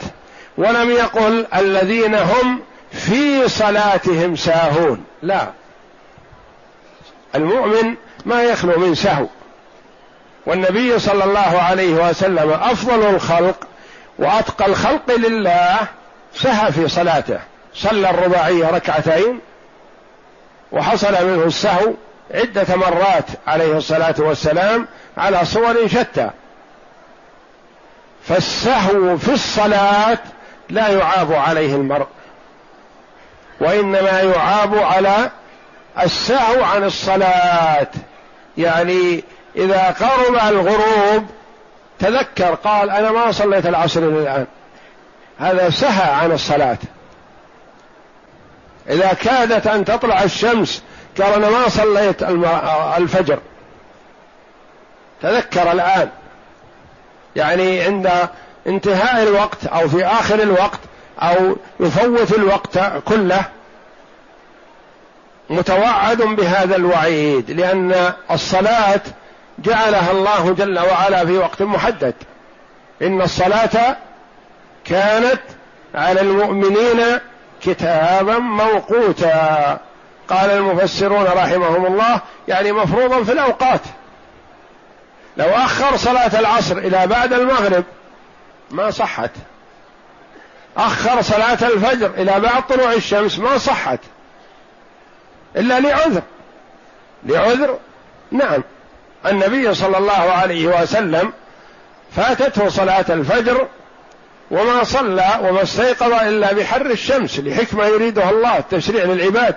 ولم 0.58 0.91
يقل 0.91 1.45
الذين 1.56 2.15
هم 2.15 2.62
في 2.91 3.49
صلاتهم 3.49 4.36
ساهون. 4.36 5.03
لا. 5.21 5.47
المؤمن 7.36 7.95
ما 8.25 8.43
يخلو 8.43 8.80
من 8.80 8.95
سهو. 8.95 9.25
والنبي 10.45 10.99
صلى 10.99 11.23
الله 11.23 11.62
عليه 11.62 12.10
وسلم 12.10 12.51
أفضل 12.51 13.15
الخلق 13.15 13.67
وأتقى 14.19 14.65
الخلق 14.65 15.15
لله 15.17 15.77
سهى 16.34 16.71
في 16.71 16.88
صلاته. 16.88 17.39
صلى 17.73 18.10
الرباعيه 18.10 18.69
ركعتين 18.69 19.39
وحصل 20.71 21.12
منه 21.12 21.43
السهو 21.43 21.93
عدة 22.34 22.76
مرات 22.76 23.26
عليه 23.48 23.78
الصلاة 23.78 24.16
والسلام 24.18 24.88
على 25.18 25.46
صور 25.46 25.88
شتى. 25.88 26.30
فالسهو 28.28 29.18
في 29.18 29.34
الصلاة 29.34 30.18
لا 30.70 30.88
يعاب 30.88 31.34
عليه 31.34 31.76
المرء 31.76 32.08
وإنما 33.60 34.22
يعاب 34.22 34.78
على 34.78 35.32
السهو 36.04 36.63
عن 36.63 36.84
الصلاة. 36.84 37.88
يعني 38.58 39.24
إذا 39.56 39.96
قرب 40.00 40.36
الغروب 40.50 41.26
تذكر 42.00 42.56
قال 42.56 42.90
أنا 42.90 43.12
ما 43.12 43.32
صليت 43.32 43.66
العصر 43.66 44.00
الان 44.00 44.48
هذا 45.40 45.70
سهى 45.70 46.13
عن 46.13 46.32
الصلاة. 46.32 46.78
إذا 48.90 49.13
كادت 49.13 49.68
أن 49.68 49.86
تطلع 49.86 50.24
الشمس 50.24 50.84
قال 51.21 51.34
أنا 51.34 51.49
ما 51.49 51.69
صليت 51.69 52.23
الفجر. 52.97 53.39
تذكر 55.21 55.71
الآن. 55.71 56.10
يعني 57.36 57.82
عند 57.82 58.30
انتهاء 58.67 59.23
الوقت 59.23 59.65
أو 59.65 59.89
في 59.89 60.06
آخر 60.06 60.41
الوقت 60.41 60.80
أو 61.19 61.56
يفوت 61.80 62.34
الوقت 62.34 62.80
كله 63.06 63.45
متوعد 65.49 66.21
بهذا 66.21 66.75
الوعيد 66.75 67.51
لأن 67.51 68.13
الصلاة 68.32 69.01
جعلها 69.60 70.12
الله 70.12 70.53
جل 70.53 70.80
وعلا 70.80 71.25
في 71.25 71.38
وقت 71.38 71.62
محدد. 71.62 72.13
إن 73.01 73.21
الصلاة 73.21 73.97
كانت 74.86 75.41
على 75.95 76.21
المؤمنين 76.21 77.19
كتابا 77.62 78.38
موقوتا. 78.38 79.80
قال 80.30 80.50
المفسرون 80.50 81.26
رحمهم 81.26 81.86
الله 81.86 82.22
يعني 82.48 82.72
مفروضا 82.72 83.24
في 83.24 83.32
الأوقات. 83.32 83.82
لو 85.38 85.46
أخر 85.46 85.98
صلاة 85.98 86.40
العصر 86.40 86.78
إلى 86.78 87.08
بعد 87.08 87.34
المغرب 87.34 87.84
ما 88.72 88.92
صحت. 88.92 89.32
أخر 90.78 91.22
صلاة 91.22 91.58
الفجر 91.62 92.12
إلى 92.18 92.40
بعد 92.40 92.68
طلوع 92.68 92.94
الشمس 92.94 93.40
ما 93.40 93.58
صحت. 93.58 94.00
إلا 95.56 95.80
لعذر. 95.80 96.22
لعذر؟ 97.26 97.78
نعم. 98.32 98.63
النبي 99.26 99.74
صلى 99.74 99.98
الله 99.98 100.13
عليه 100.13 100.82
وسلم 100.82 101.34
فاتته 102.16 102.70
صلاة 102.70 103.06
الفجر 103.10 103.68
وما 104.52 104.84
صلى 104.84 105.40
وما 105.42 105.63
استيقظ 105.63 106.13
إلا 106.13 106.54
بحر 106.54 106.86
الشمس 106.86 107.40
لحكمة 107.40 107.86
يريدها 107.86 108.30
الله 108.30 108.58
التشريع 108.58 109.04
للعباد. 109.04 109.56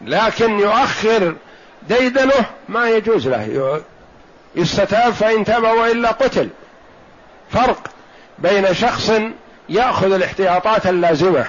لكن 0.00 0.58
يؤخر 0.58 1.34
ديدنه 1.88 2.46
ما 2.68 2.90
يجوز 2.90 3.28
له. 3.28 3.82
يستتاب 4.56 5.12
فإن 5.12 5.44
تاب 5.44 5.62
وإلا 5.62 6.10
قتل. 6.10 6.48
فرق 7.50 7.88
بين 8.38 8.74
شخص 8.74 9.12
يأخذ 9.68 10.12
الاحتياطات 10.12 10.86
اللازمة 10.86 11.46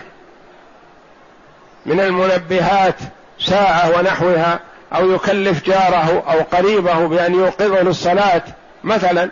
من 1.85 1.99
المنبهات 1.99 2.95
ساعة 3.39 3.97
ونحوها 3.97 4.59
أو 4.93 5.11
يكلف 5.11 5.65
جاره 5.65 6.23
أو 6.31 6.41
قريبه 6.41 7.07
بأن 7.07 7.33
يوقظه 7.33 7.81
للصلاة 7.81 8.43
مثلا 8.83 9.29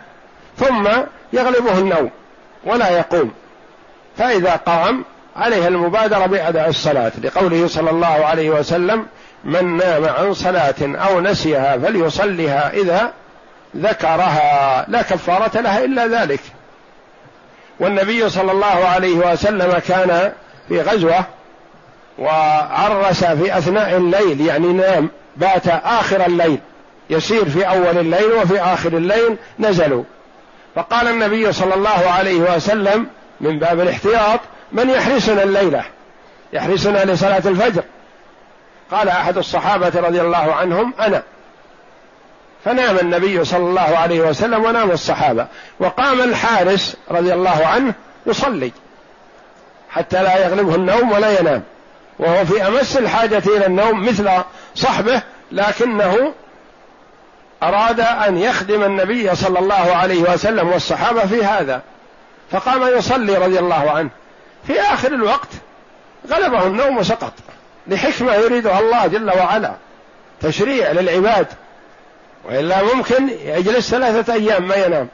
ثم 0.58 0.88
يغلبه 1.32 1.78
النوم 1.78 2.10
ولا 2.64 2.90
يقوم. 2.90 3.32
فإذا 4.18 4.56
قام 4.56 5.04
عليه 5.36 5.68
المبادرة 5.68 6.26
بأداء 6.26 6.68
الصلاة 6.68 7.12
لقوله 7.24 7.66
صلى 7.66 7.90
الله 7.90 8.06
عليه 8.06 8.50
وسلم 8.50 9.06
من 9.44 9.76
نام 9.76 10.04
عن 10.04 10.34
صلاة 10.34 10.74
أو 10.82 11.20
نسيها 11.20 11.78
فليصلها 11.78 12.70
إذا 12.72 13.12
ذكرها. 13.76 14.84
لا 14.88 15.02
كفارة 15.02 15.60
لها 15.60 15.84
إلا 15.84 16.06
ذلك. 16.06 16.40
والنبي 17.80 18.30
صلى 18.30 18.52
الله 18.52 18.66
عليه 18.66 19.14
وسلم 19.14 19.78
كان 19.88 20.32
في 20.68 20.80
غزوة 20.80 21.24
وعرس 22.18 23.24
في 23.24 23.58
أثناء 23.58 23.96
الليل 23.96 24.40
يعني 24.40 24.72
نام 24.72 25.08
بات 25.36 25.68
آخر 25.68 26.26
الليل 26.26 26.58
يسير 27.10 27.48
في 27.48 27.68
أول 27.68 27.98
الليل 27.98 28.32
وفي 28.32 28.60
آخر 28.60 28.96
الليل 28.96 29.36
نزلوا. 29.58 30.04
فقال 30.74 31.08
النبي 31.08 31.52
صلى 31.52 31.74
الله 31.74 32.10
عليه 32.10 32.56
وسلم 32.56 33.06
من 33.40 33.58
باب 33.58 33.80
الاحتياط 33.80 34.40
من 34.72 34.90
يحرسنا 34.90 35.42
الليلة؟ 35.42 35.84
يحرسنا 36.52 37.04
لصلاة 37.04 37.42
الفجر. 37.46 37.82
قال 38.90 39.08
أحد 39.08 39.38
الصحابة 39.38 39.92
رضي 40.00 40.20
الله 40.20 40.54
عنهم 40.54 40.94
أنا. 41.00 41.22
فنام 42.64 42.98
النبي 42.98 43.44
صلى 43.44 43.64
الله 43.64 43.98
عليه 43.98 44.20
وسلم 44.20 44.64
ونام 44.64 44.90
الصحابة. 44.90 45.46
وقام 45.80 46.20
الحارس 46.20 46.96
رضي 47.10 47.34
الله 47.34 47.66
عنه 47.66 47.94
يصلي 48.26 48.72
حتى 49.90 50.22
لا 50.22 50.46
يغلبه 50.46 50.74
النوم 50.74 51.12
ولا 51.12 51.40
ينام. 51.40 51.62
وهو 52.18 52.44
في 52.44 52.66
أمس 52.66 52.96
الحاجة 52.96 53.42
إلى 53.46 53.66
النوم 53.66 54.06
مثل 54.06 54.30
صحبه 54.74 55.22
لكنه 55.52 56.32
أراد 57.62 58.00
أن 58.00 58.38
يخدم 58.38 58.82
النبي 58.82 59.34
صلى 59.34 59.58
الله 59.58 59.94
عليه 59.94 60.22
وسلم 60.22 60.68
والصحابة 60.68 61.26
في 61.26 61.44
هذا. 61.44 61.82
فقام 62.50 62.96
يصلي 62.96 63.36
رضي 63.36 63.58
الله 63.58 63.90
عنه. 63.90 64.10
في 64.66 64.80
آخر 64.80 65.14
الوقت 65.14 65.48
غلبه 66.30 66.66
النوم 66.66 66.98
وسقط 66.98 67.32
لحكمه 67.86 68.34
يريدها 68.34 68.80
الله 68.80 69.06
جل 69.06 69.30
وعلا 69.30 69.74
تشريع 70.40 70.92
للعباد. 70.92 71.46
وإلا 72.44 72.94
ممكن 72.94 73.28
يجلس 73.28 73.90
ثلاثة 73.90 74.32
أيام 74.32 74.68
ما 74.68 74.74
ينام. 74.74 75.08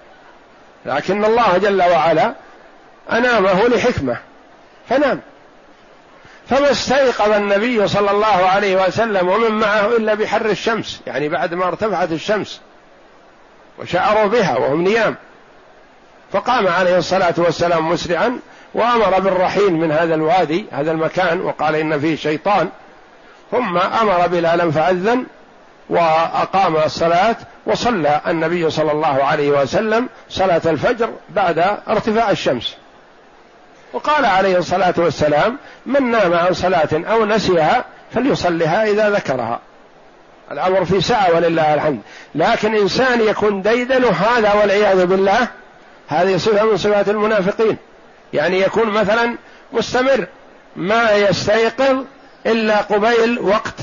لكن 0.86 1.24
الله 1.24 1.58
جل 1.58 1.82
وعلا 1.82 2.34
أنامه 3.12 3.68
لحكمة 3.68 4.16
فنام. 4.88 5.20
فما 6.48 6.70
استيقظ 6.70 7.32
النبي 7.32 7.88
صلى 7.88 8.10
الله 8.10 8.26
عليه 8.26 8.86
وسلم 8.86 9.28
ومن 9.28 9.50
معه 9.50 9.86
إلا 9.86 10.14
بحر 10.14 10.46
الشمس 10.46 11.00
يعني 11.06 11.28
بعد 11.28 11.54
ما 11.54 11.68
ارتفعت 11.68 12.12
الشمس 12.12 12.60
وشعروا 13.78 14.26
بها 14.26 14.58
وهم 14.58 14.82
نيام. 14.82 15.16
فقام 16.32 16.68
عليه 16.68 16.98
الصلاة 16.98 17.34
والسلام 17.38 17.88
مسرعا 17.88 18.38
وامر 18.74 19.20
بالرحيل 19.20 19.72
من 19.72 19.92
هذا 19.92 20.14
الوادي 20.14 20.66
هذا 20.72 20.92
المكان 20.92 21.40
وقال 21.40 21.74
إن 21.74 22.00
فيه 22.00 22.16
شيطان. 22.16 22.68
ثم 23.50 23.78
أمر 23.78 24.26
بلالا 24.26 24.70
فأذن 24.70 25.26
وأقام 25.90 26.76
الصلاة 26.76 27.36
وصلى 27.66 28.20
النبي 28.26 28.70
صلى 28.70 28.92
الله 28.92 29.24
عليه 29.24 29.50
وسلم 29.50 30.08
صلاة 30.28 30.62
الفجر 30.66 31.10
بعد 31.30 31.64
ارتفاع 31.88 32.30
الشمس. 32.30 32.76
وقال 33.92 34.24
عليه 34.24 34.58
الصلاة 34.58 34.94
والسلام 34.96 35.58
من 35.86 36.10
نام 36.10 36.34
عن 36.34 36.54
صلاة 36.54 36.88
أو 36.92 37.24
نسيها 37.24 37.84
فليصلها 38.14 38.84
إذا 38.84 39.10
ذكرها. 39.10 39.60
الأمر 40.52 40.84
في 40.84 41.00
سعه 41.00 41.34
ولله 41.34 41.74
الحمد. 41.74 42.00
لكن 42.34 42.74
إنسان 42.74 43.20
يكون 43.20 43.62
ديدن 43.62 44.04
هذا 44.04 44.52
والعياذ 44.52 45.06
بالله 45.06 45.48
هذه 46.08 46.36
صفة 46.36 46.64
من 46.64 46.76
صفات 46.76 47.08
المنافقين. 47.08 47.76
يعني 48.32 48.60
يكون 48.60 48.90
مثلا 48.90 49.36
مستمر 49.72 50.26
ما 50.76 51.12
يستيقظ 51.12 52.04
إلا 52.46 52.76
قبيل 52.76 53.38
وقت 53.38 53.74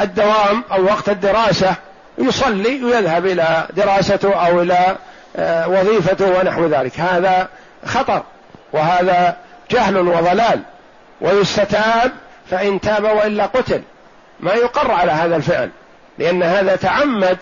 الدوام 0.00 0.64
أو 0.72 0.84
وقت 0.84 1.08
الدراسة 1.08 1.74
يصلي 2.18 2.84
ويذهب 2.84 3.26
إلى 3.26 3.66
دراسته 3.76 4.46
أو 4.46 4.62
إلى 4.62 4.96
آه، 5.36 5.68
وظيفته 5.68 6.38
ونحو 6.38 6.66
ذلك. 6.66 7.00
هذا 7.00 7.48
خطر 7.86 8.22
وهذا 8.72 9.36
جهل 9.70 9.96
وضلال 9.96 10.60
ويستتاب 11.20 12.12
فإن 12.50 12.80
تاب 12.80 13.04
وإلا 13.04 13.46
قتل. 13.46 13.82
ما 14.40 14.52
يقر 14.52 14.90
على 14.90 15.12
هذا 15.12 15.36
الفعل 15.36 15.70
لأن 16.18 16.42
هذا 16.42 16.76
تعمد 16.76 17.38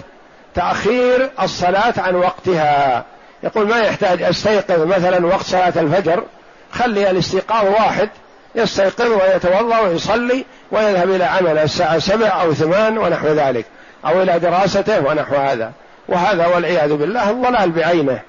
تأخير 0.55 1.31
الصلاة 1.43 1.95
عن 1.99 2.15
وقتها. 2.15 3.05
يقول 3.43 3.69
ما 3.69 3.79
يحتاج 3.79 4.23
أستيقظ 4.23 4.83
مثلا 4.83 5.27
وقت 5.27 5.43
صلاة 5.43 5.73
الفجر 5.77 6.25
خلي 6.73 7.11
الاستيقاظ 7.11 7.67
واحد 7.67 8.09
يستيقظ 8.55 9.07
ويتوضأ 9.07 9.79
ويصلي 9.79 10.45
ويذهب 10.71 11.11
إلى 11.11 11.25
عمله 11.25 11.63
الساعة 11.63 11.99
سبع 11.99 12.43
أو 12.43 12.55
ثمان 12.55 12.99
ونحو 12.99 13.27
ذلك 13.27 13.67
أو 14.07 14.23
إلى 14.23 14.39
دراسته 14.39 15.01
ونحو 15.01 15.37
هذا. 15.37 15.73
وهذا 16.09 16.47
والعياذ 16.47 16.97
بالله 16.97 17.31
الضلال 17.31 17.71
بعينه. 17.71 18.21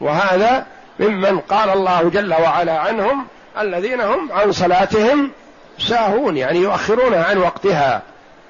وهذا 0.00 0.66
ممن 1.00 1.38
قال 1.38 1.70
الله 1.70 2.08
جل 2.08 2.34
وعلا 2.34 2.78
عنهم 2.78 3.26
الذين 3.60 4.00
هم 4.00 4.32
عن 4.32 4.52
صلاتهم 4.52 5.30
ساهون 5.78 6.36
يعني 6.36 6.58
يؤخرونها 6.58 7.24
عن 7.24 7.38
وقتها. 7.38 8.02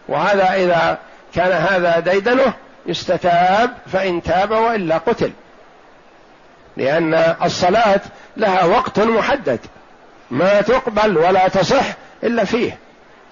وهذا 0.09 0.53
إذا 0.55 0.99
كان 1.35 1.53
هذا 1.53 1.99
ديدنه 1.99 2.53
يستتاب 2.87 3.71
فإن 3.93 4.23
تاب 4.23 4.51
وإلا 4.51 4.99
قتل. 4.99 5.33
لأن 6.81 7.35
الصلاة 7.43 8.01
لها 8.37 8.64
وقت 8.64 8.99
محدد. 8.99 9.61
ما 10.31 10.61
تقبل 10.61 11.19
ولا 11.19 11.49
تصح 11.49 11.85
إلا 12.23 12.45
فيه. 12.45 12.79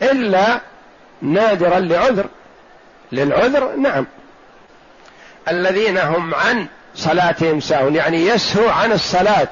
إلا 0.02 0.60
نادرا 1.22 1.78
لعذر. 1.78 2.26
للعذر 3.12 3.76
نعم. 3.76 4.06
الذين 5.48 5.98
هم 5.98 6.34
عن 6.34 6.66
صلاتهم 6.94 7.60
ساهون 7.60 7.96
يعني 7.96 8.26
يسهو 8.26 8.68
عن 8.68 8.92
الصلاة 8.92 9.48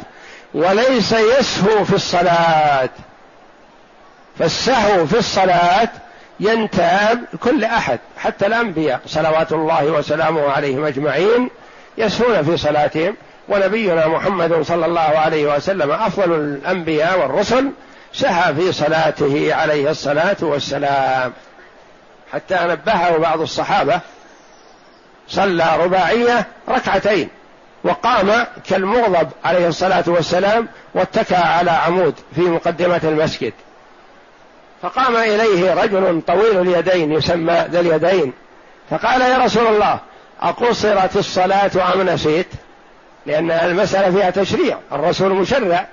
وليس 0.55 1.13
يسهو 1.13 1.85
في 1.85 1.95
الصلاة. 1.95 2.91
فالسهو 4.39 5.07
في 5.07 5.19
الصلاة 5.19 5.89
ينتاب 6.41 7.25
كل 7.41 7.65
أحد 7.65 7.99
حتى 8.19 8.47
الأنبياء 8.47 9.01
صلوات 9.07 9.53
الله 9.53 9.85
وسلامه 9.85 10.51
عليهم 10.51 10.85
أجمعين 10.85 11.51
يسهون 11.99 12.43
في 12.43 12.57
صلاتهم. 12.57 13.17
ونبينا 13.49 14.09
محمد 14.09 14.63
صلى 14.63 14.87
الله 14.87 15.01
عليه 15.01 15.57
وسلم 15.57 15.91
أفضل 15.91 16.35
الأنبياء 16.35 17.19
والرسل 17.19 17.71
سهى 18.13 18.55
في 18.55 18.73
صلاته 18.73 19.55
عليه 19.55 19.91
الصلاة 19.91 20.37
والسلام. 20.41 21.33
حتى 22.33 22.59
نبهه 22.63 23.17
بعض 23.19 23.41
الصحابة 23.41 24.01
صلى 25.29 25.77
رباعية 25.79 26.47
ركعتين 26.69 27.29
وقام 27.85 28.47
كالمغضب 28.69 29.29
عليه 29.45 29.69
الصلاة 29.69 30.05
والسلام 30.07 30.69
واتكى 30.95 31.35
على 31.35 31.71
عمود 31.71 32.15
في 32.35 32.41
مقدمة 32.41 33.01
المسجد. 33.05 33.53
فقام 34.83 35.17
إليه 35.17 35.75
رجل 35.75 36.23
طويل 36.27 36.61
اليدين 36.61 37.13
يسمى 37.13 37.67
ذا 37.71 37.81
اليدين 37.81 38.33
فقال 38.91 39.21
يا 39.21 39.39
رسول 39.39 39.67
الله 39.67 39.99
أقصرت 40.43 41.17
الصلاة 41.17 41.71
أم 41.95 42.03
نسيت؟ 42.03 42.47
لأن 43.27 43.51
المسألة 43.51 44.11
فيها 44.11 44.31
تشريع. 44.31 44.79
الرسول 44.93 45.33
مشرع. 45.33 45.87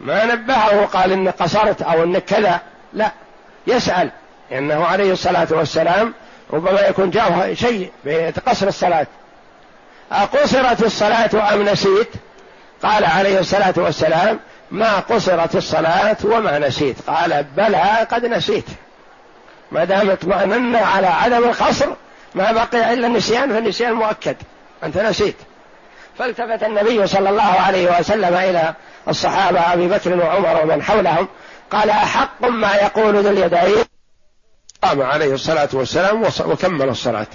ما 0.00 0.24
نبهه 0.24 0.86
قال 0.86 1.12
إن 1.12 1.28
قصرت 1.28 1.82
أو 1.82 2.02
إنك 2.04 2.24
كذا. 2.24 2.60
لا. 2.92 3.10
يسأل. 3.66 4.10
لأنه 4.50 4.84
عليه 4.84 5.12
الصلاة 5.12 5.48
والسلام 5.50 6.14
ربما 6.52 6.80
يكون 6.80 7.10
جاءه 7.10 7.54
شيء 7.54 7.90
بقصر 8.04 8.68
الصلاة. 8.68 9.06
أقصرت 10.12 10.82
الصلاة 10.82 11.54
أم 11.54 11.62
نسيت؟ 11.62 12.08
قال 12.82 13.04
عليه 13.04 13.38
الصلاة 13.38 13.74
والسلام 13.76 14.40
ما 14.70 14.98
قصرت 14.98 15.56
الصلاة 15.56 16.16
وما 16.24 16.58
نسيت. 16.58 16.96
قال 17.06 17.44
بلى 17.56 18.06
قد 18.10 18.24
نسيت. 18.26 18.64
ما 19.72 19.84
دام 19.84 20.10
اطمأننا 20.10 20.78
على 20.78 21.06
عدم 21.06 21.44
القصر 21.44 21.86
ما 22.34 22.52
بقي 22.52 22.94
إلا 22.94 23.06
النسيان 23.06 23.52
فالنسيان 23.52 23.92
مؤكد. 23.92 24.36
أنت 24.84 24.98
نسيت. 24.98 25.36
فالتفت 26.18 26.62
النبي 26.62 27.06
صلى 27.06 27.30
الله 27.30 27.42
عليه 27.42 27.98
وسلم 27.98 28.34
إلى 28.34 28.74
الصحابة 29.08 29.60
أبي 29.60 29.88
بكر 29.88 30.16
وعمر 30.16 30.62
ومن 30.62 30.82
حولهم 30.82 31.28
قال 31.70 31.90
أحق 31.90 32.44
ما 32.44 32.74
يقول 32.74 33.16
ذو 33.16 33.30
اليدين؟ 33.30 33.84
قام 34.82 35.02
عليه 35.02 35.34
الصلاة 35.34 35.68
والسلام 35.72 36.22
وكمل 36.46 36.88
الصلاة. 36.88 37.26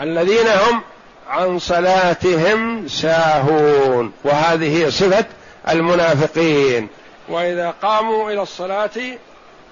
الذين 0.00 0.46
هم 0.46 0.82
عن 1.28 1.58
صلاتهم 1.58 2.88
ساهون 2.88 4.12
وهذه 4.24 4.88
صفة 4.88 5.24
المنافقين. 5.68 6.88
وإذا 7.28 7.74
قاموا 7.82 8.30
إلى 8.30 8.42
الصلاة 8.42 8.90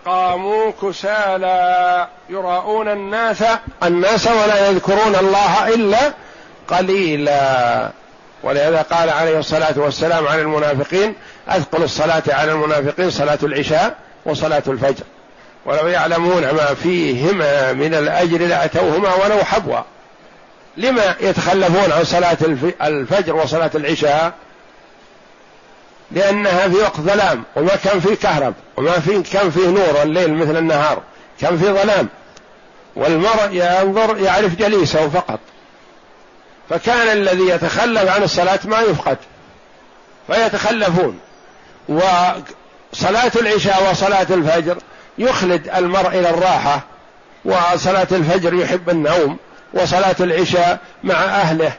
قاموا 0.07 0.73
كسالى 0.83 2.09
يراءون 2.29 2.89
الناس 2.89 3.45
الناس 3.83 4.27
ولا 4.27 4.69
يذكرون 4.69 5.15
الله 5.15 5.69
إلا 5.69 6.13
قليلا. 6.69 7.91
ولهذا 8.43 8.83
قال 8.83 9.11
عليه 9.11 9.39
الصلاة 9.39 9.75
والسلام 9.77 10.27
عن 10.27 10.39
المنافقين 10.39 11.15
أثقل 11.49 11.83
الصلاة 11.83 12.23
على 12.29 12.53
المنافقين 12.53 13.11
صلاة 13.11 13.39
العشاء 13.43 13.97
وصلاة 14.25 14.63
الفجر. 14.69 15.05
ولو 15.67 15.87
يعلمون 15.87 16.43
ما 16.43 16.75
فيهما 16.83 17.73
من 17.73 17.95
الأجر 17.95 18.39
لأتوهما 18.39 19.15
ولو 19.15 19.45
حبوا. 19.45 19.81
لما 20.77 21.15
يتخلفون 21.21 21.93
عن 21.93 22.05
صلاة 22.05 22.37
الفجر 22.83 23.37
وصلاة 23.37 23.71
العشاء؟ 23.75 24.33
لأنها 26.11 26.69
في 26.69 26.77
وقت 26.77 27.01
ظلام 27.01 27.45
وما 27.57 27.77
كان 27.85 28.01
فيه 28.01 28.15
كهرب 28.15 28.55
وما 28.77 28.93
في 29.01 29.23
كان 29.23 29.51
فيه 29.51 29.69
نور 29.69 30.03
الليل 30.03 30.35
مثل 30.35 30.57
النهار 30.57 31.03
كان 31.41 31.59
فيه 31.59 31.71
ظلام. 31.71 32.09
والمرء 32.97 33.49
ينظر 33.53 34.19
يعرف 34.19 34.55
جليسه 34.57 35.09
فقط. 35.09 35.41
فكان 36.71 37.09
الذي 37.09 37.49
يتخلف 37.49 38.11
عن 38.17 38.23
الصلاة 38.23 38.59
ما 38.65 38.81
يفقد 38.81 39.17
فيتخلفون. 40.27 41.19
وصلاة 41.89 43.33
العشاء 43.41 43.91
وصلاة 43.91 44.27
الفجر 44.31 44.79
يخلد 45.19 45.69
المرء 45.77 46.09
إلى 46.09 46.31
الراحة 46.31 46.81
وصلاة 47.45 48.07
الفجر 48.13 48.55
يحب 48.55 48.91
النوم 48.91 49.37
وصلاة 49.75 50.17
العشاء 50.21 50.79
مع 51.05 51.15
أهله 51.15 51.73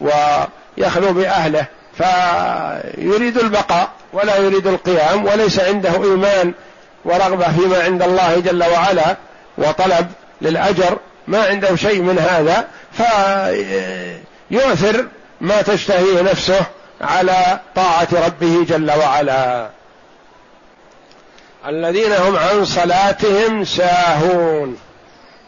ويخلو 0.00 1.12
بأهله 1.12 1.66
فيريد 1.98 3.38
البقاء 3.38 3.88
ولا 4.12 4.36
يريد 4.36 4.66
القيام 4.66 5.24
وليس 5.24 5.60
عنده 5.60 6.04
إيمان 6.04 6.52
ورغبة 7.04 7.52
فيما 7.52 7.82
عند 7.82 8.02
الله 8.02 8.40
جل 8.40 8.64
وعلا 8.64 9.16
وطلب 9.58 10.12
للأجر 10.40 10.98
ما 11.30 11.44
عنده 11.46 11.76
شيء 11.76 12.02
من 12.02 12.18
هذا 12.18 12.68
فيؤثر 14.50 15.06
ما 15.40 15.62
تشتهيه 15.62 16.22
نفسه 16.22 16.60
على 17.00 17.60
طاعة 17.74 18.08
ربه 18.12 18.64
جل 18.68 18.90
وعلا. 18.90 19.70
الذين 21.66 22.12
هم 22.12 22.36
عن 22.36 22.64
صلاتهم 22.64 23.64
ساهون. 23.64 24.78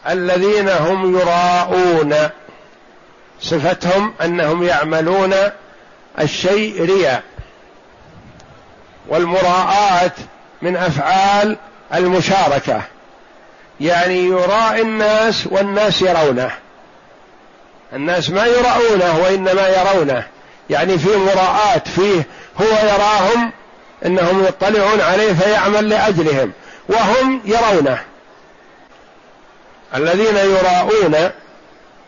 الذين 0.09 0.69
هم 0.69 1.19
يراءون. 1.19 2.15
صفتهم 3.41 4.13
أنهم 4.21 4.63
يعملون 4.63 5.33
الشيء 6.19 6.85
رياء. 6.85 7.23
والمراءات 9.07 10.13
من 10.61 10.75
أفعال 10.75 11.57
المشاركة. 11.93 12.81
يعني 13.83 14.25
يراء 14.25 14.81
الناس 14.81 15.47
والناس 15.51 16.01
يرونه. 16.01 16.51
الناس 17.93 18.29
ما 18.29 18.45
يرؤونه 18.45 19.19
وإنما 19.23 19.67
يرونه. 19.67 20.23
يعني 20.69 20.97
في 20.97 21.17
مراءات 21.17 21.87
فيه 21.87 22.27
هو 22.61 22.65
يراهم 22.65 23.51
إنهم 24.05 24.43
يطلعون 24.43 25.01
عليه 25.01 25.33
فيعمل 25.33 25.89
لأجلهم 25.89 26.51
وهم 26.89 27.41
يرونه. 27.45 27.99
الذين 29.95 30.37
يراءون 30.37 31.31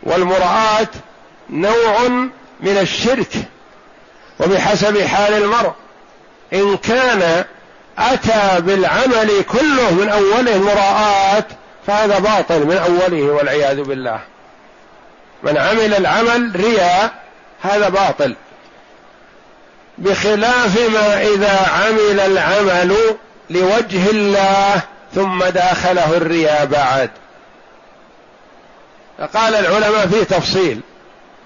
والمراءات 0.04 0.90
نوع 1.50 2.08
من 2.60 2.78
الشرك 2.78 3.34
وبحسب 4.40 5.02
حال 5.02 5.34
المرء. 5.34 5.72
إن 6.54 6.78
كان 6.78 7.46
أتى 7.98 8.62
بالعمل 8.62 9.44
كله 9.52 9.92
من 9.92 10.10
أوله 10.10 10.58
مراءات 10.58 11.46
فهذا 11.88 12.20
باطل 12.20 12.66
من 12.66 12.78
أوله 12.78 13.24
والعياذ 13.24 13.82
بالله. 13.82 14.20
من 15.44 15.58
عمل 15.58 15.94
العمل 15.94 16.52
رياء 16.56 17.14
هذا 17.62 17.90
باطل. 17.90 18.36
بخلاف 19.98 20.90
ما 20.90 21.22
إذا 21.22 21.68
عمل 21.68 22.20
العمل 22.20 22.96
لوجه 23.50 24.10
الله 24.10 24.82
ثم 25.16 25.44
داخله 25.44 26.18
الرياء 26.18 26.66
بعد. 26.66 27.10
فقال 29.18 29.56
العلماء 29.56 30.08
فيه 30.08 30.24
تفصيل 30.24 30.82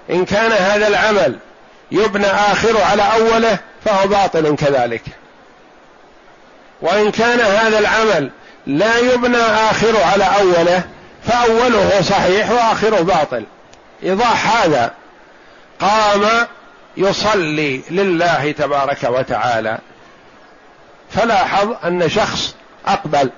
إن 0.10 0.26
كان 0.26 0.52
هذا 0.52 0.88
العمل 0.88 1.40
يبنى 1.92 2.28
اخره 2.28 2.86
على 2.86 3.04
أوله 3.04 3.58
فهو 3.86 4.08
باطل 4.08 4.56
كذلك. 4.56 5.04
وإن 6.82 7.12
كان 7.12 7.40
هذا 7.40 7.80
العمل 7.80 8.30
لا 8.70 8.98
يبنى 8.98 9.38
اخره 9.38 10.06
على 10.06 10.24
أوله 10.24 10.84
فأوله 11.24 12.02
صحيح 12.02 12.52
وآخره 12.52 13.02
باطل. 13.02 13.46
إيضاح 14.04 14.56
هذا. 14.56 14.92
قام 15.80 16.48
يصلي 16.98 17.82
لله 17.90 18.52
تبارك 18.52 19.04
وتعالى. 19.04 19.78
فلاحظ 21.12 21.76
أن 21.86 22.10
شخص 22.10 22.56
أقبل. 22.88 23.30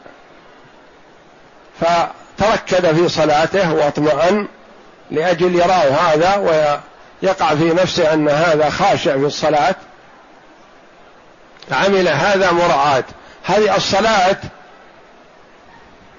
فتركد 1.81 2.95
في 2.95 3.09
صلاته 3.09 3.73
واطمأن 3.73 4.47
لأجل 5.11 5.55
يراه 5.55 5.89
هذا 5.89 6.35
ويقع 7.23 7.55
في 7.55 7.73
نفسه 7.73 8.13
أن 8.13 8.29
هذا 8.29 8.69
خاشع 8.69 9.11
في 9.11 9.25
الصلاة. 9.25 9.75
عمل 11.71 12.07
هذا 12.07 12.51
مراعاه 12.51 13.03
هذه 13.43 13.75
الصلاة 13.75 14.37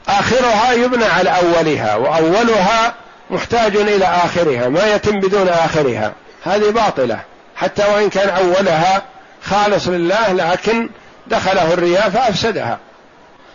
آخرها 0.08 0.72
يبنى 0.72 1.04
على 1.04 1.30
أولها 1.30 1.94
وأولها 1.94 2.94
محتاج 3.30 3.76
إلى 3.76 4.04
آخرها 4.04 4.68
ما 4.68 4.94
يتم 4.94 5.20
بدون 5.20 5.48
آخرها. 5.48 6.12
هذه 6.44 6.70
باطلة. 6.70 7.20
حتى 7.56 7.84
وإن 7.84 8.10
كان 8.10 8.28
أولها 8.28 9.02
خالص 9.42 9.88
لله 9.88 10.32
لكن 10.32 10.88
دخله 11.26 11.72
الرياء 11.72 12.10
فأفسدها. 12.10 12.78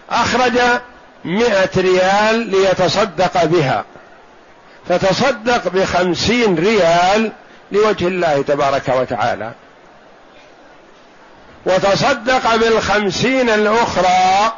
أخرج 0.09 0.59
مئة 1.25 1.69
ريال 1.77 2.51
ليتصدق 2.51 3.43
بها. 3.43 3.85
فتصدق 4.89 5.67
بخمسين 5.67 6.55
ريال 6.55 7.31
لوجه 7.71 8.07
الله 8.07 8.43
تبارك 8.47 8.89
وتعالى. 8.89 9.51
وتصدق 11.65 12.55
بالخمسين 12.55 13.49
الأخرى 13.49 14.51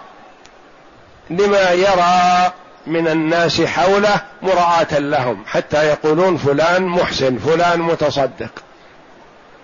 لما 1.29 1.71
يرى 1.71 2.51
من 2.87 3.07
الناس 3.07 3.61
حوله 3.61 4.21
مراعاة 4.41 4.99
لهم 4.99 5.43
حتى 5.47 5.87
يقولون 5.87 6.37
فلان 6.37 6.83
محسن 6.83 7.37
فلان 7.37 7.79
متصدق. 7.79 8.51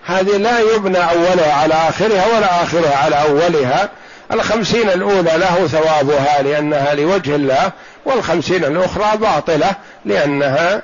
هذه 0.06 0.38
لا 0.38 0.60
يبنى 0.60 0.98
أولها 0.98 1.54
على 1.54 1.74
آخرها 1.74 2.38
ولا 2.38 2.64
آخرها 2.64 2.98
على 2.98 3.22
أولها. 3.22 3.90
الخمسين 4.32 4.90
الأولى 4.90 5.32
له 5.38 5.68
ثوابها 5.68 6.42
لأنها 6.42 6.94
لوجه 6.94 7.36
الله 7.36 7.72
والخمسين 8.06 8.66
الأخرى 8.66 9.18
باطلة 9.18 9.72
لأنها 10.06 10.82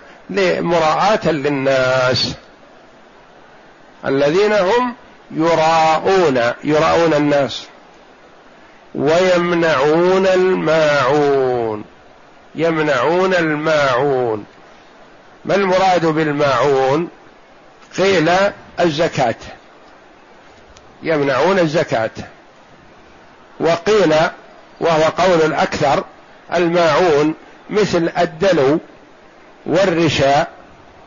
مراعاة 0.60 1.28
للناس. 1.32 2.34
الذين 4.06 4.54
هم 4.54 4.96
يراءون 5.32 6.54
يراءون 6.64 7.14
الناس. 7.14 7.64
ويمنعون 8.96 10.28
الماعون. 10.28 11.84
يمنعون 12.56 13.34
الماعون. 13.34 14.46
ما 15.46 15.56
المراد 15.56 16.06
بالماعون؟ 16.06 17.10
قيل 17.98 18.32
الزكاة. 18.80 19.36
يمنعون 21.04 21.60
الزكاة. 21.60 22.10
وقيل 23.60 24.14
وهو 24.80 25.04
قول 25.04 25.42
الأكثر 25.42 26.04
الماعون 26.54 27.36
مثل 27.70 28.10
الدلو 28.18 28.80
والرشاء 29.66 30.52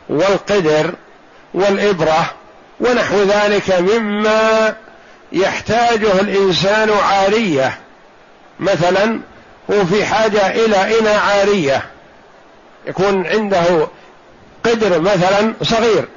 والقدر 0.08 0.94
والإبرة 1.54 2.30
ونحو 2.80 3.22
ذلك 3.22 3.70
مما 3.80 4.74
يحتاجه 5.34 6.20
الإنسان 6.20 6.90
عارية. 6.90 7.78
مثلا 8.60 9.20
هو 9.70 9.84
في 9.86 10.04
حاجة 10.04 10.50
إلى 10.50 10.98
إناء 10.98 11.18
عارية. 11.18 11.82
يكون 12.86 13.26
عنده 13.26 13.88
قدر 14.64 15.00
مثلا 15.00 15.54
صغير. 15.62 16.08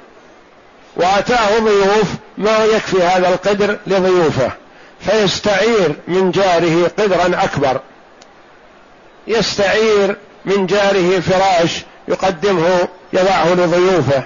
وأتاه 0.96 1.58
ضيوف 1.58 2.08
ما 2.38 2.64
يكفي 2.64 3.02
هذا 3.02 3.28
القدر 3.28 3.78
لضيوفه. 3.86 4.52
فيستعير 5.00 5.96
من 6.08 6.30
جاره 6.30 6.90
قدرا 6.98 7.44
أكبر. 7.44 7.80
يستعير 9.26 10.16
من 10.44 10.66
جاره 10.66 11.20
فراش 11.20 11.84
يقدمه 12.08 12.88
يضعه 13.12 13.54
لضيوفه. 13.54 14.22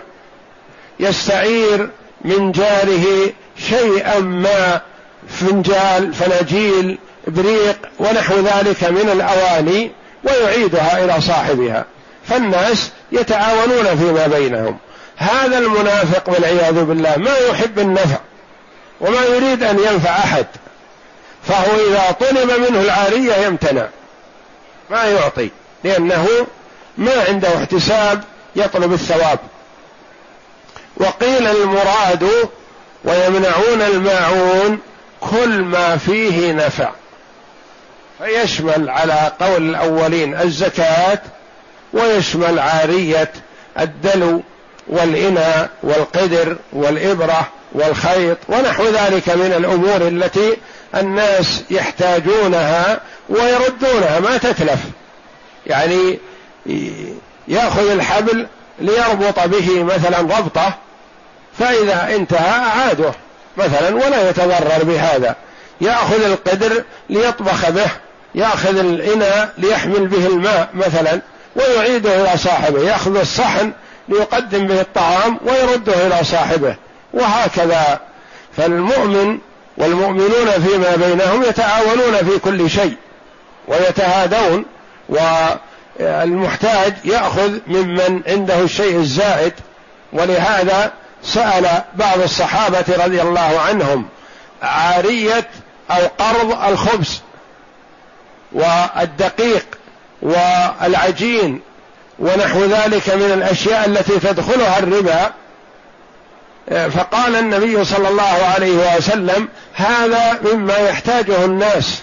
يستعير 1.00 1.90
من 2.24 2.52
جاره 2.52 3.32
شيئا 3.56 4.18
ما 4.18 4.80
فنجال 5.28 6.14
فناجيل 6.14 6.98
ابريق 7.28 7.76
ونحو 7.98 8.34
ذلك 8.34 8.84
من 8.84 9.10
الأواني 9.12 9.90
ويعيدها 10.24 11.04
إلى 11.04 11.20
صاحبها. 11.20 11.84
فالناس 12.28 12.90
يتعاونون 13.12 13.96
فيما 13.96 14.26
بينهم. 14.26 14.78
هذا 15.16 15.58
المنافق 15.58 16.30
والعياذ 16.30 16.84
بالله 16.84 17.16
ما 17.16 17.36
يحب 17.50 17.78
النفع 17.78 18.18
وما 19.00 19.24
يريد 19.24 19.62
أن 19.62 19.78
ينفع 19.78 20.10
أحد. 20.10 20.46
فهو 21.48 21.76
إذا 21.88 22.16
طلب 22.20 22.50
منه 22.50 22.80
العارية 22.80 23.34
يمتنع 23.34 23.88
ما 24.90 25.04
يعطي 25.04 25.50
لأنه 25.84 26.28
ما 26.98 27.12
عنده 27.28 27.56
احتساب 27.56 28.24
يطلب 28.56 28.92
الثواب. 28.92 29.38
وقيل 30.96 31.46
المراد 31.46 32.28
ويمنعون 33.04 33.82
الماعون 33.82 34.78
كل 35.20 35.62
ما 35.62 35.96
فيه 35.96 36.52
نفع. 36.52 36.90
فيشمل 38.18 38.90
على 38.90 39.32
قول 39.40 39.70
الأولين 39.70 40.34
الزكاة 40.34 41.18
ويشمل 41.92 42.58
عارية 42.58 43.32
الدلو 43.78 44.42
والإناء 44.88 45.70
والقدر 45.82 46.56
والإبرة 46.72 47.48
والخيط 47.72 48.38
ونحو 48.48 48.84
ذلك 48.84 49.28
من 49.28 49.54
الأمور 49.56 50.08
التي 50.08 50.56
الناس 50.94 51.62
يحتاجونها 51.70 53.00
ويردونها. 53.28 54.20
ما 54.20 54.36
تتلف. 54.36 54.80
يعني 55.66 56.18
يأخذ 57.48 57.90
الحبل 57.90 58.46
ليربط 58.78 59.40
به 59.40 59.82
مثلا 59.82 60.20
ربطه 60.20 60.74
فإذا 61.58 62.14
انتهى 62.16 62.60
أعاده 62.60 63.12
مثلا 63.56 63.94
ولا 63.94 64.30
يتضرر 64.30 64.82
بهذا. 64.82 65.36
يأخذ 65.80 66.24
القدر 66.24 66.84
ليطبخ 67.10 67.70
به 67.70 67.90
يأخذ 68.34 68.78
الإناء 68.78 69.52
ليحمل 69.58 70.06
به 70.06 70.26
الماء 70.26 70.68
مثلا 70.74 71.20
ويعيده 71.56 72.20
إلى 72.20 72.38
صاحبه. 72.38 72.80
يأخذ 72.80 73.16
الصحن 73.16 73.72
ليقدم 74.08 74.66
به 74.66 74.80
الطعام 74.80 75.38
ويرده 75.46 76.06
إلى 76.06 76.24
صاحبه 76.24 76.76
وهكذا. 77.14 78.00
فالمؤمن 78.56 79.38
والمؤمنون 79.76 80.50
فيما 80.66 80.96
بينهم 80.96 81.42
يتعاونون 81.42 82.16
في 82.16 82.38
كل 82.38 82.70
شيء 82.70 82.96
ويتهادون 83.68 84.64
والمحتاج 85.08 86.94
يأخذ 87.04 87.50
ممن 87.66 88.20
عنده 88.28 88.60
الشيء 88.60 88.96
الزائد. 88.96 89.52
ولهذا 90.12 90.92
سأل 91.24 91.82
بعض 91.94 92.20
الصحابة 92.20 92.84
رضي 93.04 93.22
الله 93.22 93.60
عنهم 93.60 94.08
عارية 94.62 95.48
أو 95.90 96.06
قرض 96.18 96.64
الخبز 96.68 97.20
والدقيق 98.52 99.66
والعجين 100.22 101.60
ونحو 102.18 102.64
ذلك 102.64 103.10
من 103.10 103.32
الأشياء 103.32 103.86
التي 103.86 104.18
تدخلها 104.18 104.78
الربا. 104.78 105.30
فقال 106.90 107.36
النبي 107.36 107.84
صلى 107.84 108.08
الله 108.08 108.46
عليه 108.54 108.96
وسلم 108.96 109.48
هذا 109.74 110.40
مما 110.52 110.76
يحتاجه 110.76 111.44
الناس. 111.44 112.02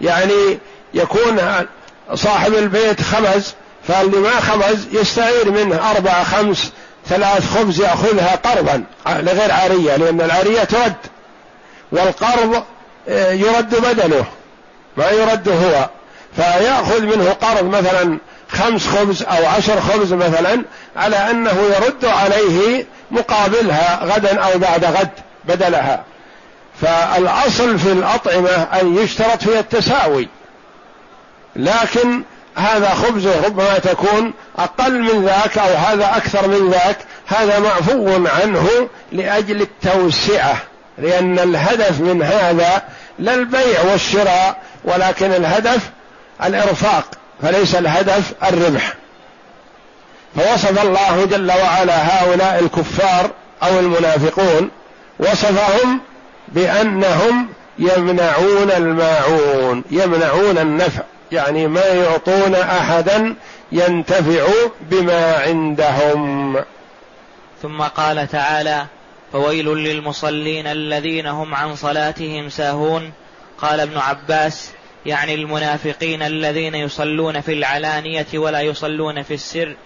يعني 0.00 0.58
يكون 0.94 1.66
صاحب 2.14 2.54
البيت 2.54 3.02
خبز 3.02 3.54
فاللي 3.88 4.18
ما 4.18 4.40
خبز 4.40 4.86
يستعير 4.92 5.50
منه 5.50 5.90
أربعة 5.90 6.24
خمس 6.24 6.72
ثلاث 7.08 7.56
خبز 7.56 7.80
يأخذها 7.80 8.34
قرضا 8.34 8.84
لغير 9.08 9.52
عارية 9.52 9.96
لأن 9.96 10.20
العارية 10.20 10.64
ترد 10.64 10.96
والقرض 11.92 12.64
آه، 13.08 13.32
يرد 13.32 13.74
بدله 13.74 14.24
ما 14.96 15.10
يرد 15.10 15.48
هو. 15.48 15.88
فيأخذ 16.36 17.02
منه 17.02 17.32
قرض 17.32 17.64
مثلا 17.64 18.18
خمس 18.48 18.86
خبز 18.86 19.22
أو 19.22 19.46
عشر 19.46 19.80
خبز 19.80 20.12
مثلا 20.12 20.64
على 20.96 21.16
أنه 21.16 21.54
يرد 21.76 22.04
عليه 22.04 22.86
مقابلها 23.10 24.04
غدا 24.04 24.40
أو 24.40 24.58
بعد 24.58 24.84
غد 24.84 25.10
بدلها. 25.44 26.04
فالأصل 26.82 27.78
في 27.78 27.92
الأطعمة 27.92 28.50
أن 28.80 28.96
يشترط 28.96 29.42
فيها 29.42 29.60
التساوي. 29.60 30.28
لكن 31.56 32.22
هذا 32.56 32.88
خبزه 32.88 33.46
ربما 33.46 33.78
تكون 33.78 34.32
أقل 34.58 35.02
من 35.02 35.24
ذاك 35.24 35.58
أو 35.58 35.74
هذا 35.74 36.16
أكثر 36.16 36.48
من 36.48 36.70
ذاك 36.70 36.98
هذا 37.26 37.58
معفو 37.58 38.26
عنه 38.26 38.88
لأجل 39.12 39.62
التوسعة 39.62 40.56
لأن 40.98 41.38
الهدف 41.38 42.00
من 42.00 42.22
هذا 42.22 42.82
لا 43.18 43.34
البيع 43.34 43.82
والشراء 43.92 44.56
ولكن 44.84 45.32
الهدف 45.32 45.90
الإرفاق 46.44 47.04
فليس 47.42 47.74
الهدف 47.74 48.32
الربح. 48.42 48.94
فوصف 50.36 50.84
الله 50.84 51.24
جل 51.24 51.52
وعلا 51.52 52.22
هؤلاء 52.22 52.58
الكفار 52.58 53.30
أو 53.62 53.78
المنافقون 53.78 54.70
وصفهم 55.18 56.00
بأنهم 56.48 57.48
يمنعون 57.78 58.70
الماعون 58.70 59.84
يمنعون 59.90 60.58
النفع. 60.58 61.02
يعني 61.32 61.66
ما 61.66 61.86
يعطون 61.86 62.54
أحدا 62.54 63.34
ينتفع 63.72 64.46
بما 64.80 65.36
عندهم. 65.36 66.56
ثم 67.62 67.82
قال 67.82 68.28
تعالى 68.28 68.86
فويل 69.32 69.68
للمصلين 69.68 70.66
الذين 70.66 71.26
هم 71.26 71.54
عن 71.54 71.76
صلاتهم 71.76 72.48
ساهون 72.48 73.12
قال 73.58 73.80
ابن 73.80 73.98
عباس 73.98 74.70
يعني 75.06 75.34
المنافقين 75.34 76.22
الذين 76.22 76.74
يصلون 76.74 77.40
في 77.40 77.52
العلانية 77.52 78.26
ولا 78.34 78.60
يصلون 78.60 79.22
في 79.22 79.34
السر. 79.34 79.76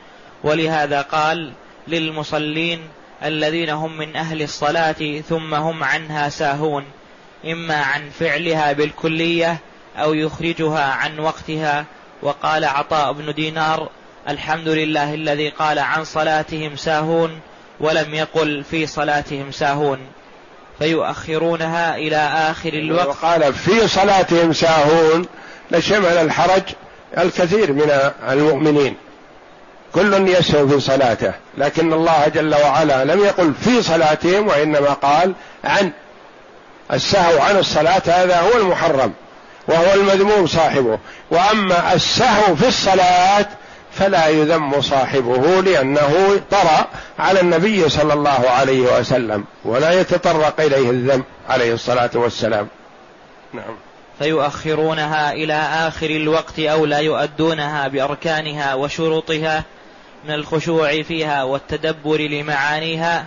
ولهذا 0.45 1.03
قال 1.03 1.53
للمصلين 1.89 2.81
الذين 3.25 3.71
هم 3.71 3.99
من 3.99 4.17
أهل 4.17 4.43
الصلاة 4.43 5.21
ثم 5.29 5.55
هم 5.55 5.85
عنها 5.85 6.29
ساهون 6.29 6.85
إما 7.45 7.75
عن 7.75 8.11
فعلها 8.11 8.73
بالكلية 8.73 9.59
أو 9.97 10.15
يخرجها 10.15 10.85
عن 10.85 11.19
وقتها. 11.19 11.85
وقال 12.23 12.65
عطاء 12.65 13.13
بن 13.13 13.35
دينار 13.35 13.89
الحمد 14.29 14.69
لله 14.69 15.15
الذي 15.15 15.49
قال 15.49 15.79
عن 15.79 16.05
صلاتهم 16.05 16.77
ساهون 16.77 17.41
ولم 17.81 18.15
يقل 18.15 18.65
في 18.71 18.87
صلاتهم 18.87 19.53
ساهون. 19.53 19.99
فيؤخرونها 20.79 21.97
إلى 21.97 22.17
آخر 22.17 22.73
الوقت. 22.73 23.07
وقال 23.07 23.55
في 23.55 23.89
صلاتهم 23.89 24.53
ساهون 24.53 25.27
لشمل 25.71 26.07
الحرج 26.07 26.63
الكثير 27.19 27.73
من 27.73 28.13
المؤمنين. 28.29 28.97
كل 29.95 30.29
يسهو 30.29 30.69
في 30.69 30.81
صلاته 30.81 31.33
لكن 31.59 31.93
الله 31.93 32.29
جل 32.29 32.55
وعلا 32.55 33.05
لم 33.05 33.25
يقل 33.25 33.55
في 33.55 33.83
صلاتهم 33.83 34.49
وإنما 34.49 34.93
قال 34.93 35.35
عن 35.65 35.93
السهو 36.93 37.41
عن 37.41 37.57
الصلاة 37.57 38.03
هذا 38.07 38.41
هو 38.41 38.59
المحرم. 38.59 39.13
وهو 39.71 39.95
المذموم 39.95 40.47
صاحبه. 40.47 40.99
وأما 41.31 41.95
السهو 41.95 42.57
في 42.57 42.69
الصلاة 42.69 43.47
فلا 43.93 44.29
يذم 44.29 44.81
صاحبه 44.81 45.63
لأنه 45.63 46.41
طرأ 46.51 46.87
على 47.19 47.41
النبي 47.41 47.89
صلى 47.89 48.13
الله 48.13 48.51
عليه 48.51 48.99
وسلم 48.99 49.45
ولا 49.65 50.01
يتطرق 50.01 50.61
إليه 50.61 50.91
الذم 50.91 51.23
عليه 51.49 51.75
الصلاة 51.75 52.11
والسلام. 52.15 52.69
نعم. 53.53 53.77
فيؤخرونها 54.19 55.33
إلى 55.33 55.55
آخر 55.55 56.11
الوقت 56.11 56.59
أو 56.59 56.87
لا 56.87 56.99
يؤدونها 56.99 57.89
بأركانها 57.89 58.75
وشروطها 58.75 59.65
من 60.25 60.35
الخشوع 60.35 61.03
فيها 61.03 61.43
والتدبر 61.43 62.21
لمعانيها 62.21 63.27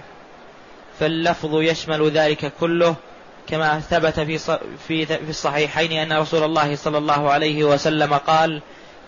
فاللفظ 0.99 1.61
يشمل 1.61 2.11
ذلك 2.11 2.51
كله 2.59 2.95
كما 3.47 3.79
ثبت 3.79 4.19
في 4.19 4.37
في 4.87 5.05
في 5.05 5.29
الصحيحين 5.29 5.91
أن 5.91 6.19
رسول 6.21 6.43
الله 6.43 6.75
صلى 6.75 6.97
الله 6.97 7.31
عليه 7.31 7.63
وسلم 7.63 8.13
قال 8.13 8.61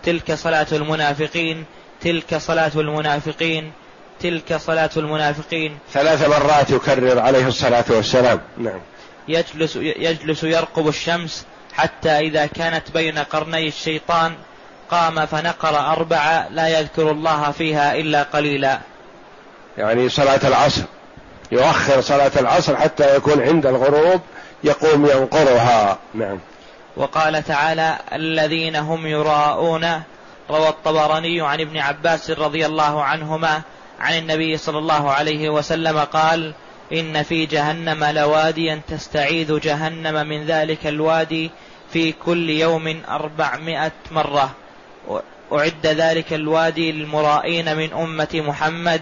تلك 0.04 0.34
صلاة 0.34 0.68
المنافقين 0.72 1.66
تلك 2.02 2.38
صلاة 2.38 2.72
المنافقين 2.76 3.72
تلك 4.20 4.58
صلاة 4.58 4.90
المنافقين. 4.98 5.78
ثلاث 5.94 6.30
مرات 6.30 6.70
يكرر 6.70 7.20
عليه 7.20 7.48
الصلاة 7.48 7.86
والسلام. 7.90 8.42
نعم. 8.58 8.80
يجلس 9.28 9.76
يجلس 9.76 10.44
يرقب 10.44 10.88
الشمس 10.88 11.46
حتى 11.74 12.10
إذا 12.10 12.46
كانت 12.46 12.92
بين 12.92 13.18
قرني 13.18 13.68
الشيطان 13.68 14.36
قام 14.92 15.26
فنقر 15.26 15.80
أربعة 15.80 16.48
لا 16.52 16.80
يذكر 16.80 17.12
الله 17.12 17.52
فيها 17.52 17.96
إلا 17.96 18.24
قليلا. 18.24 18.80
يعني 19.78 20.10
صلاة 20.10 20.48
العصر. 20.48 20.84
يؤخر 21.52 22.02
صلاة 22.02 22.32
العصر 22.38 22.76
حتى 22.76 23.16
يكون 23.16 23.42
عند 23.42 23.66
الغروب 23.66 24.22
يقوم 24.64 25.06
ينقرها. 25.06 25.98
نعم. 26.14 26.40
وقال 26.98 27.44
تعالى 27.44 27.98
الذين 28.14 28.76
هم 28.76 29.08
يراءون 29.08 30.02
روى 30.50 30.70
الطبراني 30.70 31.42
عن 31.42 31.62
ابن 31.62 31.78
عباس 31.78 32.32
رضي 32.32 32.66
الله 32.66 33.04
عنهما 33.04 33.62
عن 34.00 34.18
النبي 34.18 34.58
صلى 34.58 34.78
الله 34.78 35.12
عليه 35.12 35.50
وسلم 35.50 36.00
قال 36.00 36.54
إن 36.94 37.24
في 37.24 37.46
جهنم 37.46 38.04
لواديا 38.04 38.82
تستعيذ 38.88 39.60
جهنم 39.60 40.28
من 40.28 40.46
ذلك 40.46 40.88
الوادي 40.88 41.52
في 41.94 42.12
كل 42.12 42.50
يوم 42.50 43.02
أربعمائة 43.10 43.92
مرة. 44.12 44.52
أعد 45.54 45.86
ذلك 45.86 46.34
الوادي 46.34 46.92
للمرائين 46.92 47.78
من 47.78 47.94
أمة 47.94 48.28
محمد 48.34 49.02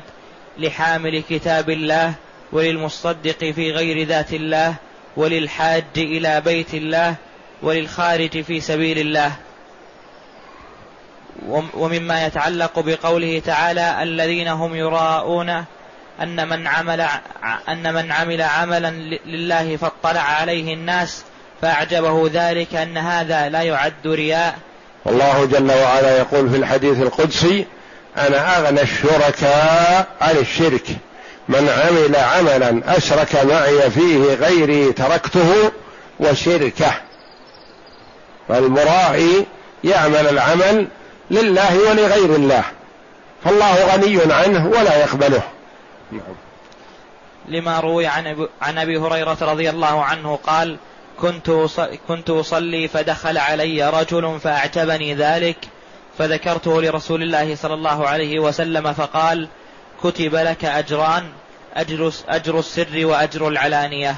لحامل 0.58 1.24
كتاب 1.30 1.70
الله 1.70 2.14
وللمصدق 2.54 3.52
في 3.56 3.72
غير 3.72 4.08
ذات 4.08 4.34
الله 4.34 4.76
وللحاج 5.18 5.84
إلى 5.98 6.42
بيت 6.42 6.74
الله 6.74 7.16
وللخارج 7.62 8.42
في 8.42 8.62
سبيل 8.62 9.00
الله. 9.00 9.32
ومما 11.74 12.26
يتعلق 12.26 12.80
بقوله 12.80 13.42
تعالى 13.46 14.04
الذين 14.04 14.48
هم 14.48 14.76
يراءون 14.76 15.50
أن 16.22 16.50
من 16.50 16.68
عمل 16.68 17.08
أن 17.70 17.94
من 17.94 18.12
عمل 18.12 18.42
عملا 18.42 18.90
لله 19.26 19.78
فاطلع 19.78 20.22
عليه 20.22 20.74
الناس 20.74 21.24
فأعجبه 21.62 22.30
ذلك 22.34 22.76
أن 22.76 22.98
هذا 22.98 23.50
لا 23.50 23.62
يعد 23.62 24.08
رياء. 24.08 24.58
والله 25.06 25.46
جل 25.46 25.72
وعلا 25.72 26.18
يقول 26.18 26.50
في 26.50 26.58
الحديث 26.58 27.02
القدسي 27.02 27.66
أنا 28.18 28.58
أغنى 28.58 28.82
الشركاء 28.82 30.08
عن 30.22 30.38
الشرك. 30.38 30.86
من 31.50 31.70
عمل 31.70 32.16
عملا 32.16 32.98
أشرك 32.98 33.46
معي 33.46 33.92
فيه 33.92 34.34
غيري 34.34 34.94
تركته 34.94 35.72
وشركه 36.20 36.92
فالمراعي 38.50 39.46
يعمل 39.84 40.28
العمل 40.28 40.88
لله 41.32 41.80
ولغير 41.80 42.36
الله 42.36 42.64
فالله 43.44 43.94
غني 43.94 44.34
عنه 44.34 44.68
ولا 44.68 44.98
يقبله 44.98 45.42
نعم. 46.12 46.36
لما 47.48 47.80
روي 47.80 48.08
عن 48.08 48.48
عن 48.62 48.78
أبي 48.78 48.98
هريرة 48.98 49.38
رضي 49.42 49.70
الله 49.70 50.04
عنه 50.04 50.36
قال 50.36 50.78
كنت 51.22 51.52
كنت 52.08 52.30
أصلي 52.30 52.88
فدخل 52.88 53.38
علي 53.38 53.90
رجل 53.90 54.40
فاعجبني 54.40 55.16
ذلك 55.16 55.58
فذكرته 56.18 56.82
لرسول 56.82 57.22
الله 57.22 57.56
صلى 57.56 57.74
الله 57.74 58.08
عليه 58.08 58.40
وسلم 58.40 58.94
فقال 58.94 59.48
كتب 60.04 60.36
لك 60.36 60.66
أجران 60.66 61.24
أجر 61.76 62.12
أجر 62.30 62.60
السر 62.60 63.06
وأجر 63.06 63.48
العلانية. 63.48 64.16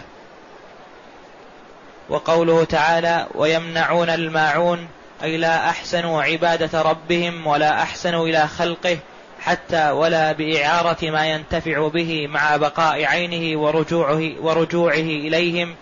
وقوله 2.10 2.64
تعالى 2.64 3.28
ويمنعون 3.36 4.10
الماعون 4.10 4.88
أي 5.24 5.38
لا 5.38 5.70
احسنوا 5.70 6.24
عبادة 6.24 6.82
ربهم 6.82 7.48
ولا 7.48 7.82
احسنوا 7.82 8.28
إلى 8.28 8.48
خلقه 8.48 8.98
حتى 9.40 9.92
ولا 9.92 10.32
بإعارة 10.32 11.10
ما 11.10 11.28
ينتفع 11.28 11.88
به 11.88 12.28
مع 12.28 12.58
بقاء 12.58 13.04
عينه 13.04 13.60
ورجوعه 13.60 14.32
ورجوعه 14.42 14.94
إليهم. 14.96 15.76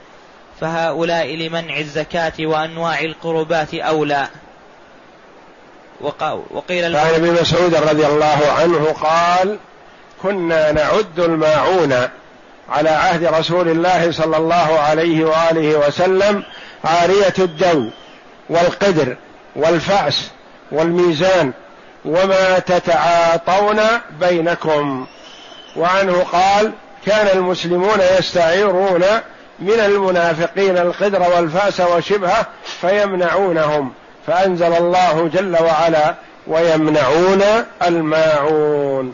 فهؤلاء 0.62 1.36
لمنع 1.36 1.78
الزكاة 1.78 2.34
وأنواع 2.40 3.00
القربات 3.00 3.74
أولى. 3.74 4.28
وقيل 6.52 6.98
قال 6.98 7.16
ابن 7.16 7.42
مسعود 7.42 7.76
رضي 7.76 8.06
الله 8.06 8.52
عنه 8.58 8.94
قال 9.02 9.60
كنا 10.24 10.72
نعد 10.72 11.20
الماعون 11.20 11.94
على 12.70 12.90
عهد 12.90 13.24
رسول 13.26 13.70
الله 13.70 14.12
صلى 14.12 14.38
الله 14.38 14.80
عليه 14.80 15.26
وآله 15.26 15.88
وسلم 15.88 16.44
عارية 16.84 17.34
الدو 17.40 17.90
والقدر 18.50 19.16
والفأس 19.56 20.32
والميزان 20.72 21.52
وما 22.06 22.60
تتعاطون 22.60 23.80
بينكم. 24.20 25.06
وعنه 25.76 26.26
قال 26.32 26.72
كان 27.06 27.38
المسلمون 27.38 28.00
يستعيرون 28.20 29.04
من 29.60 29.80
المنافقين 29.80 30.78
القدر 30.78 31.22
والفأس 31.22 31.82
وشبهه 31.82 32.46
فيمنعونهم 32.82 33.94
فأنزل 34.28 34.74
الله 34.74 35.30
جل 35.34 35.58
وعلا 35.64 36.16
ويمنعون 36.48 37.44
الماعون. 37.88 39.14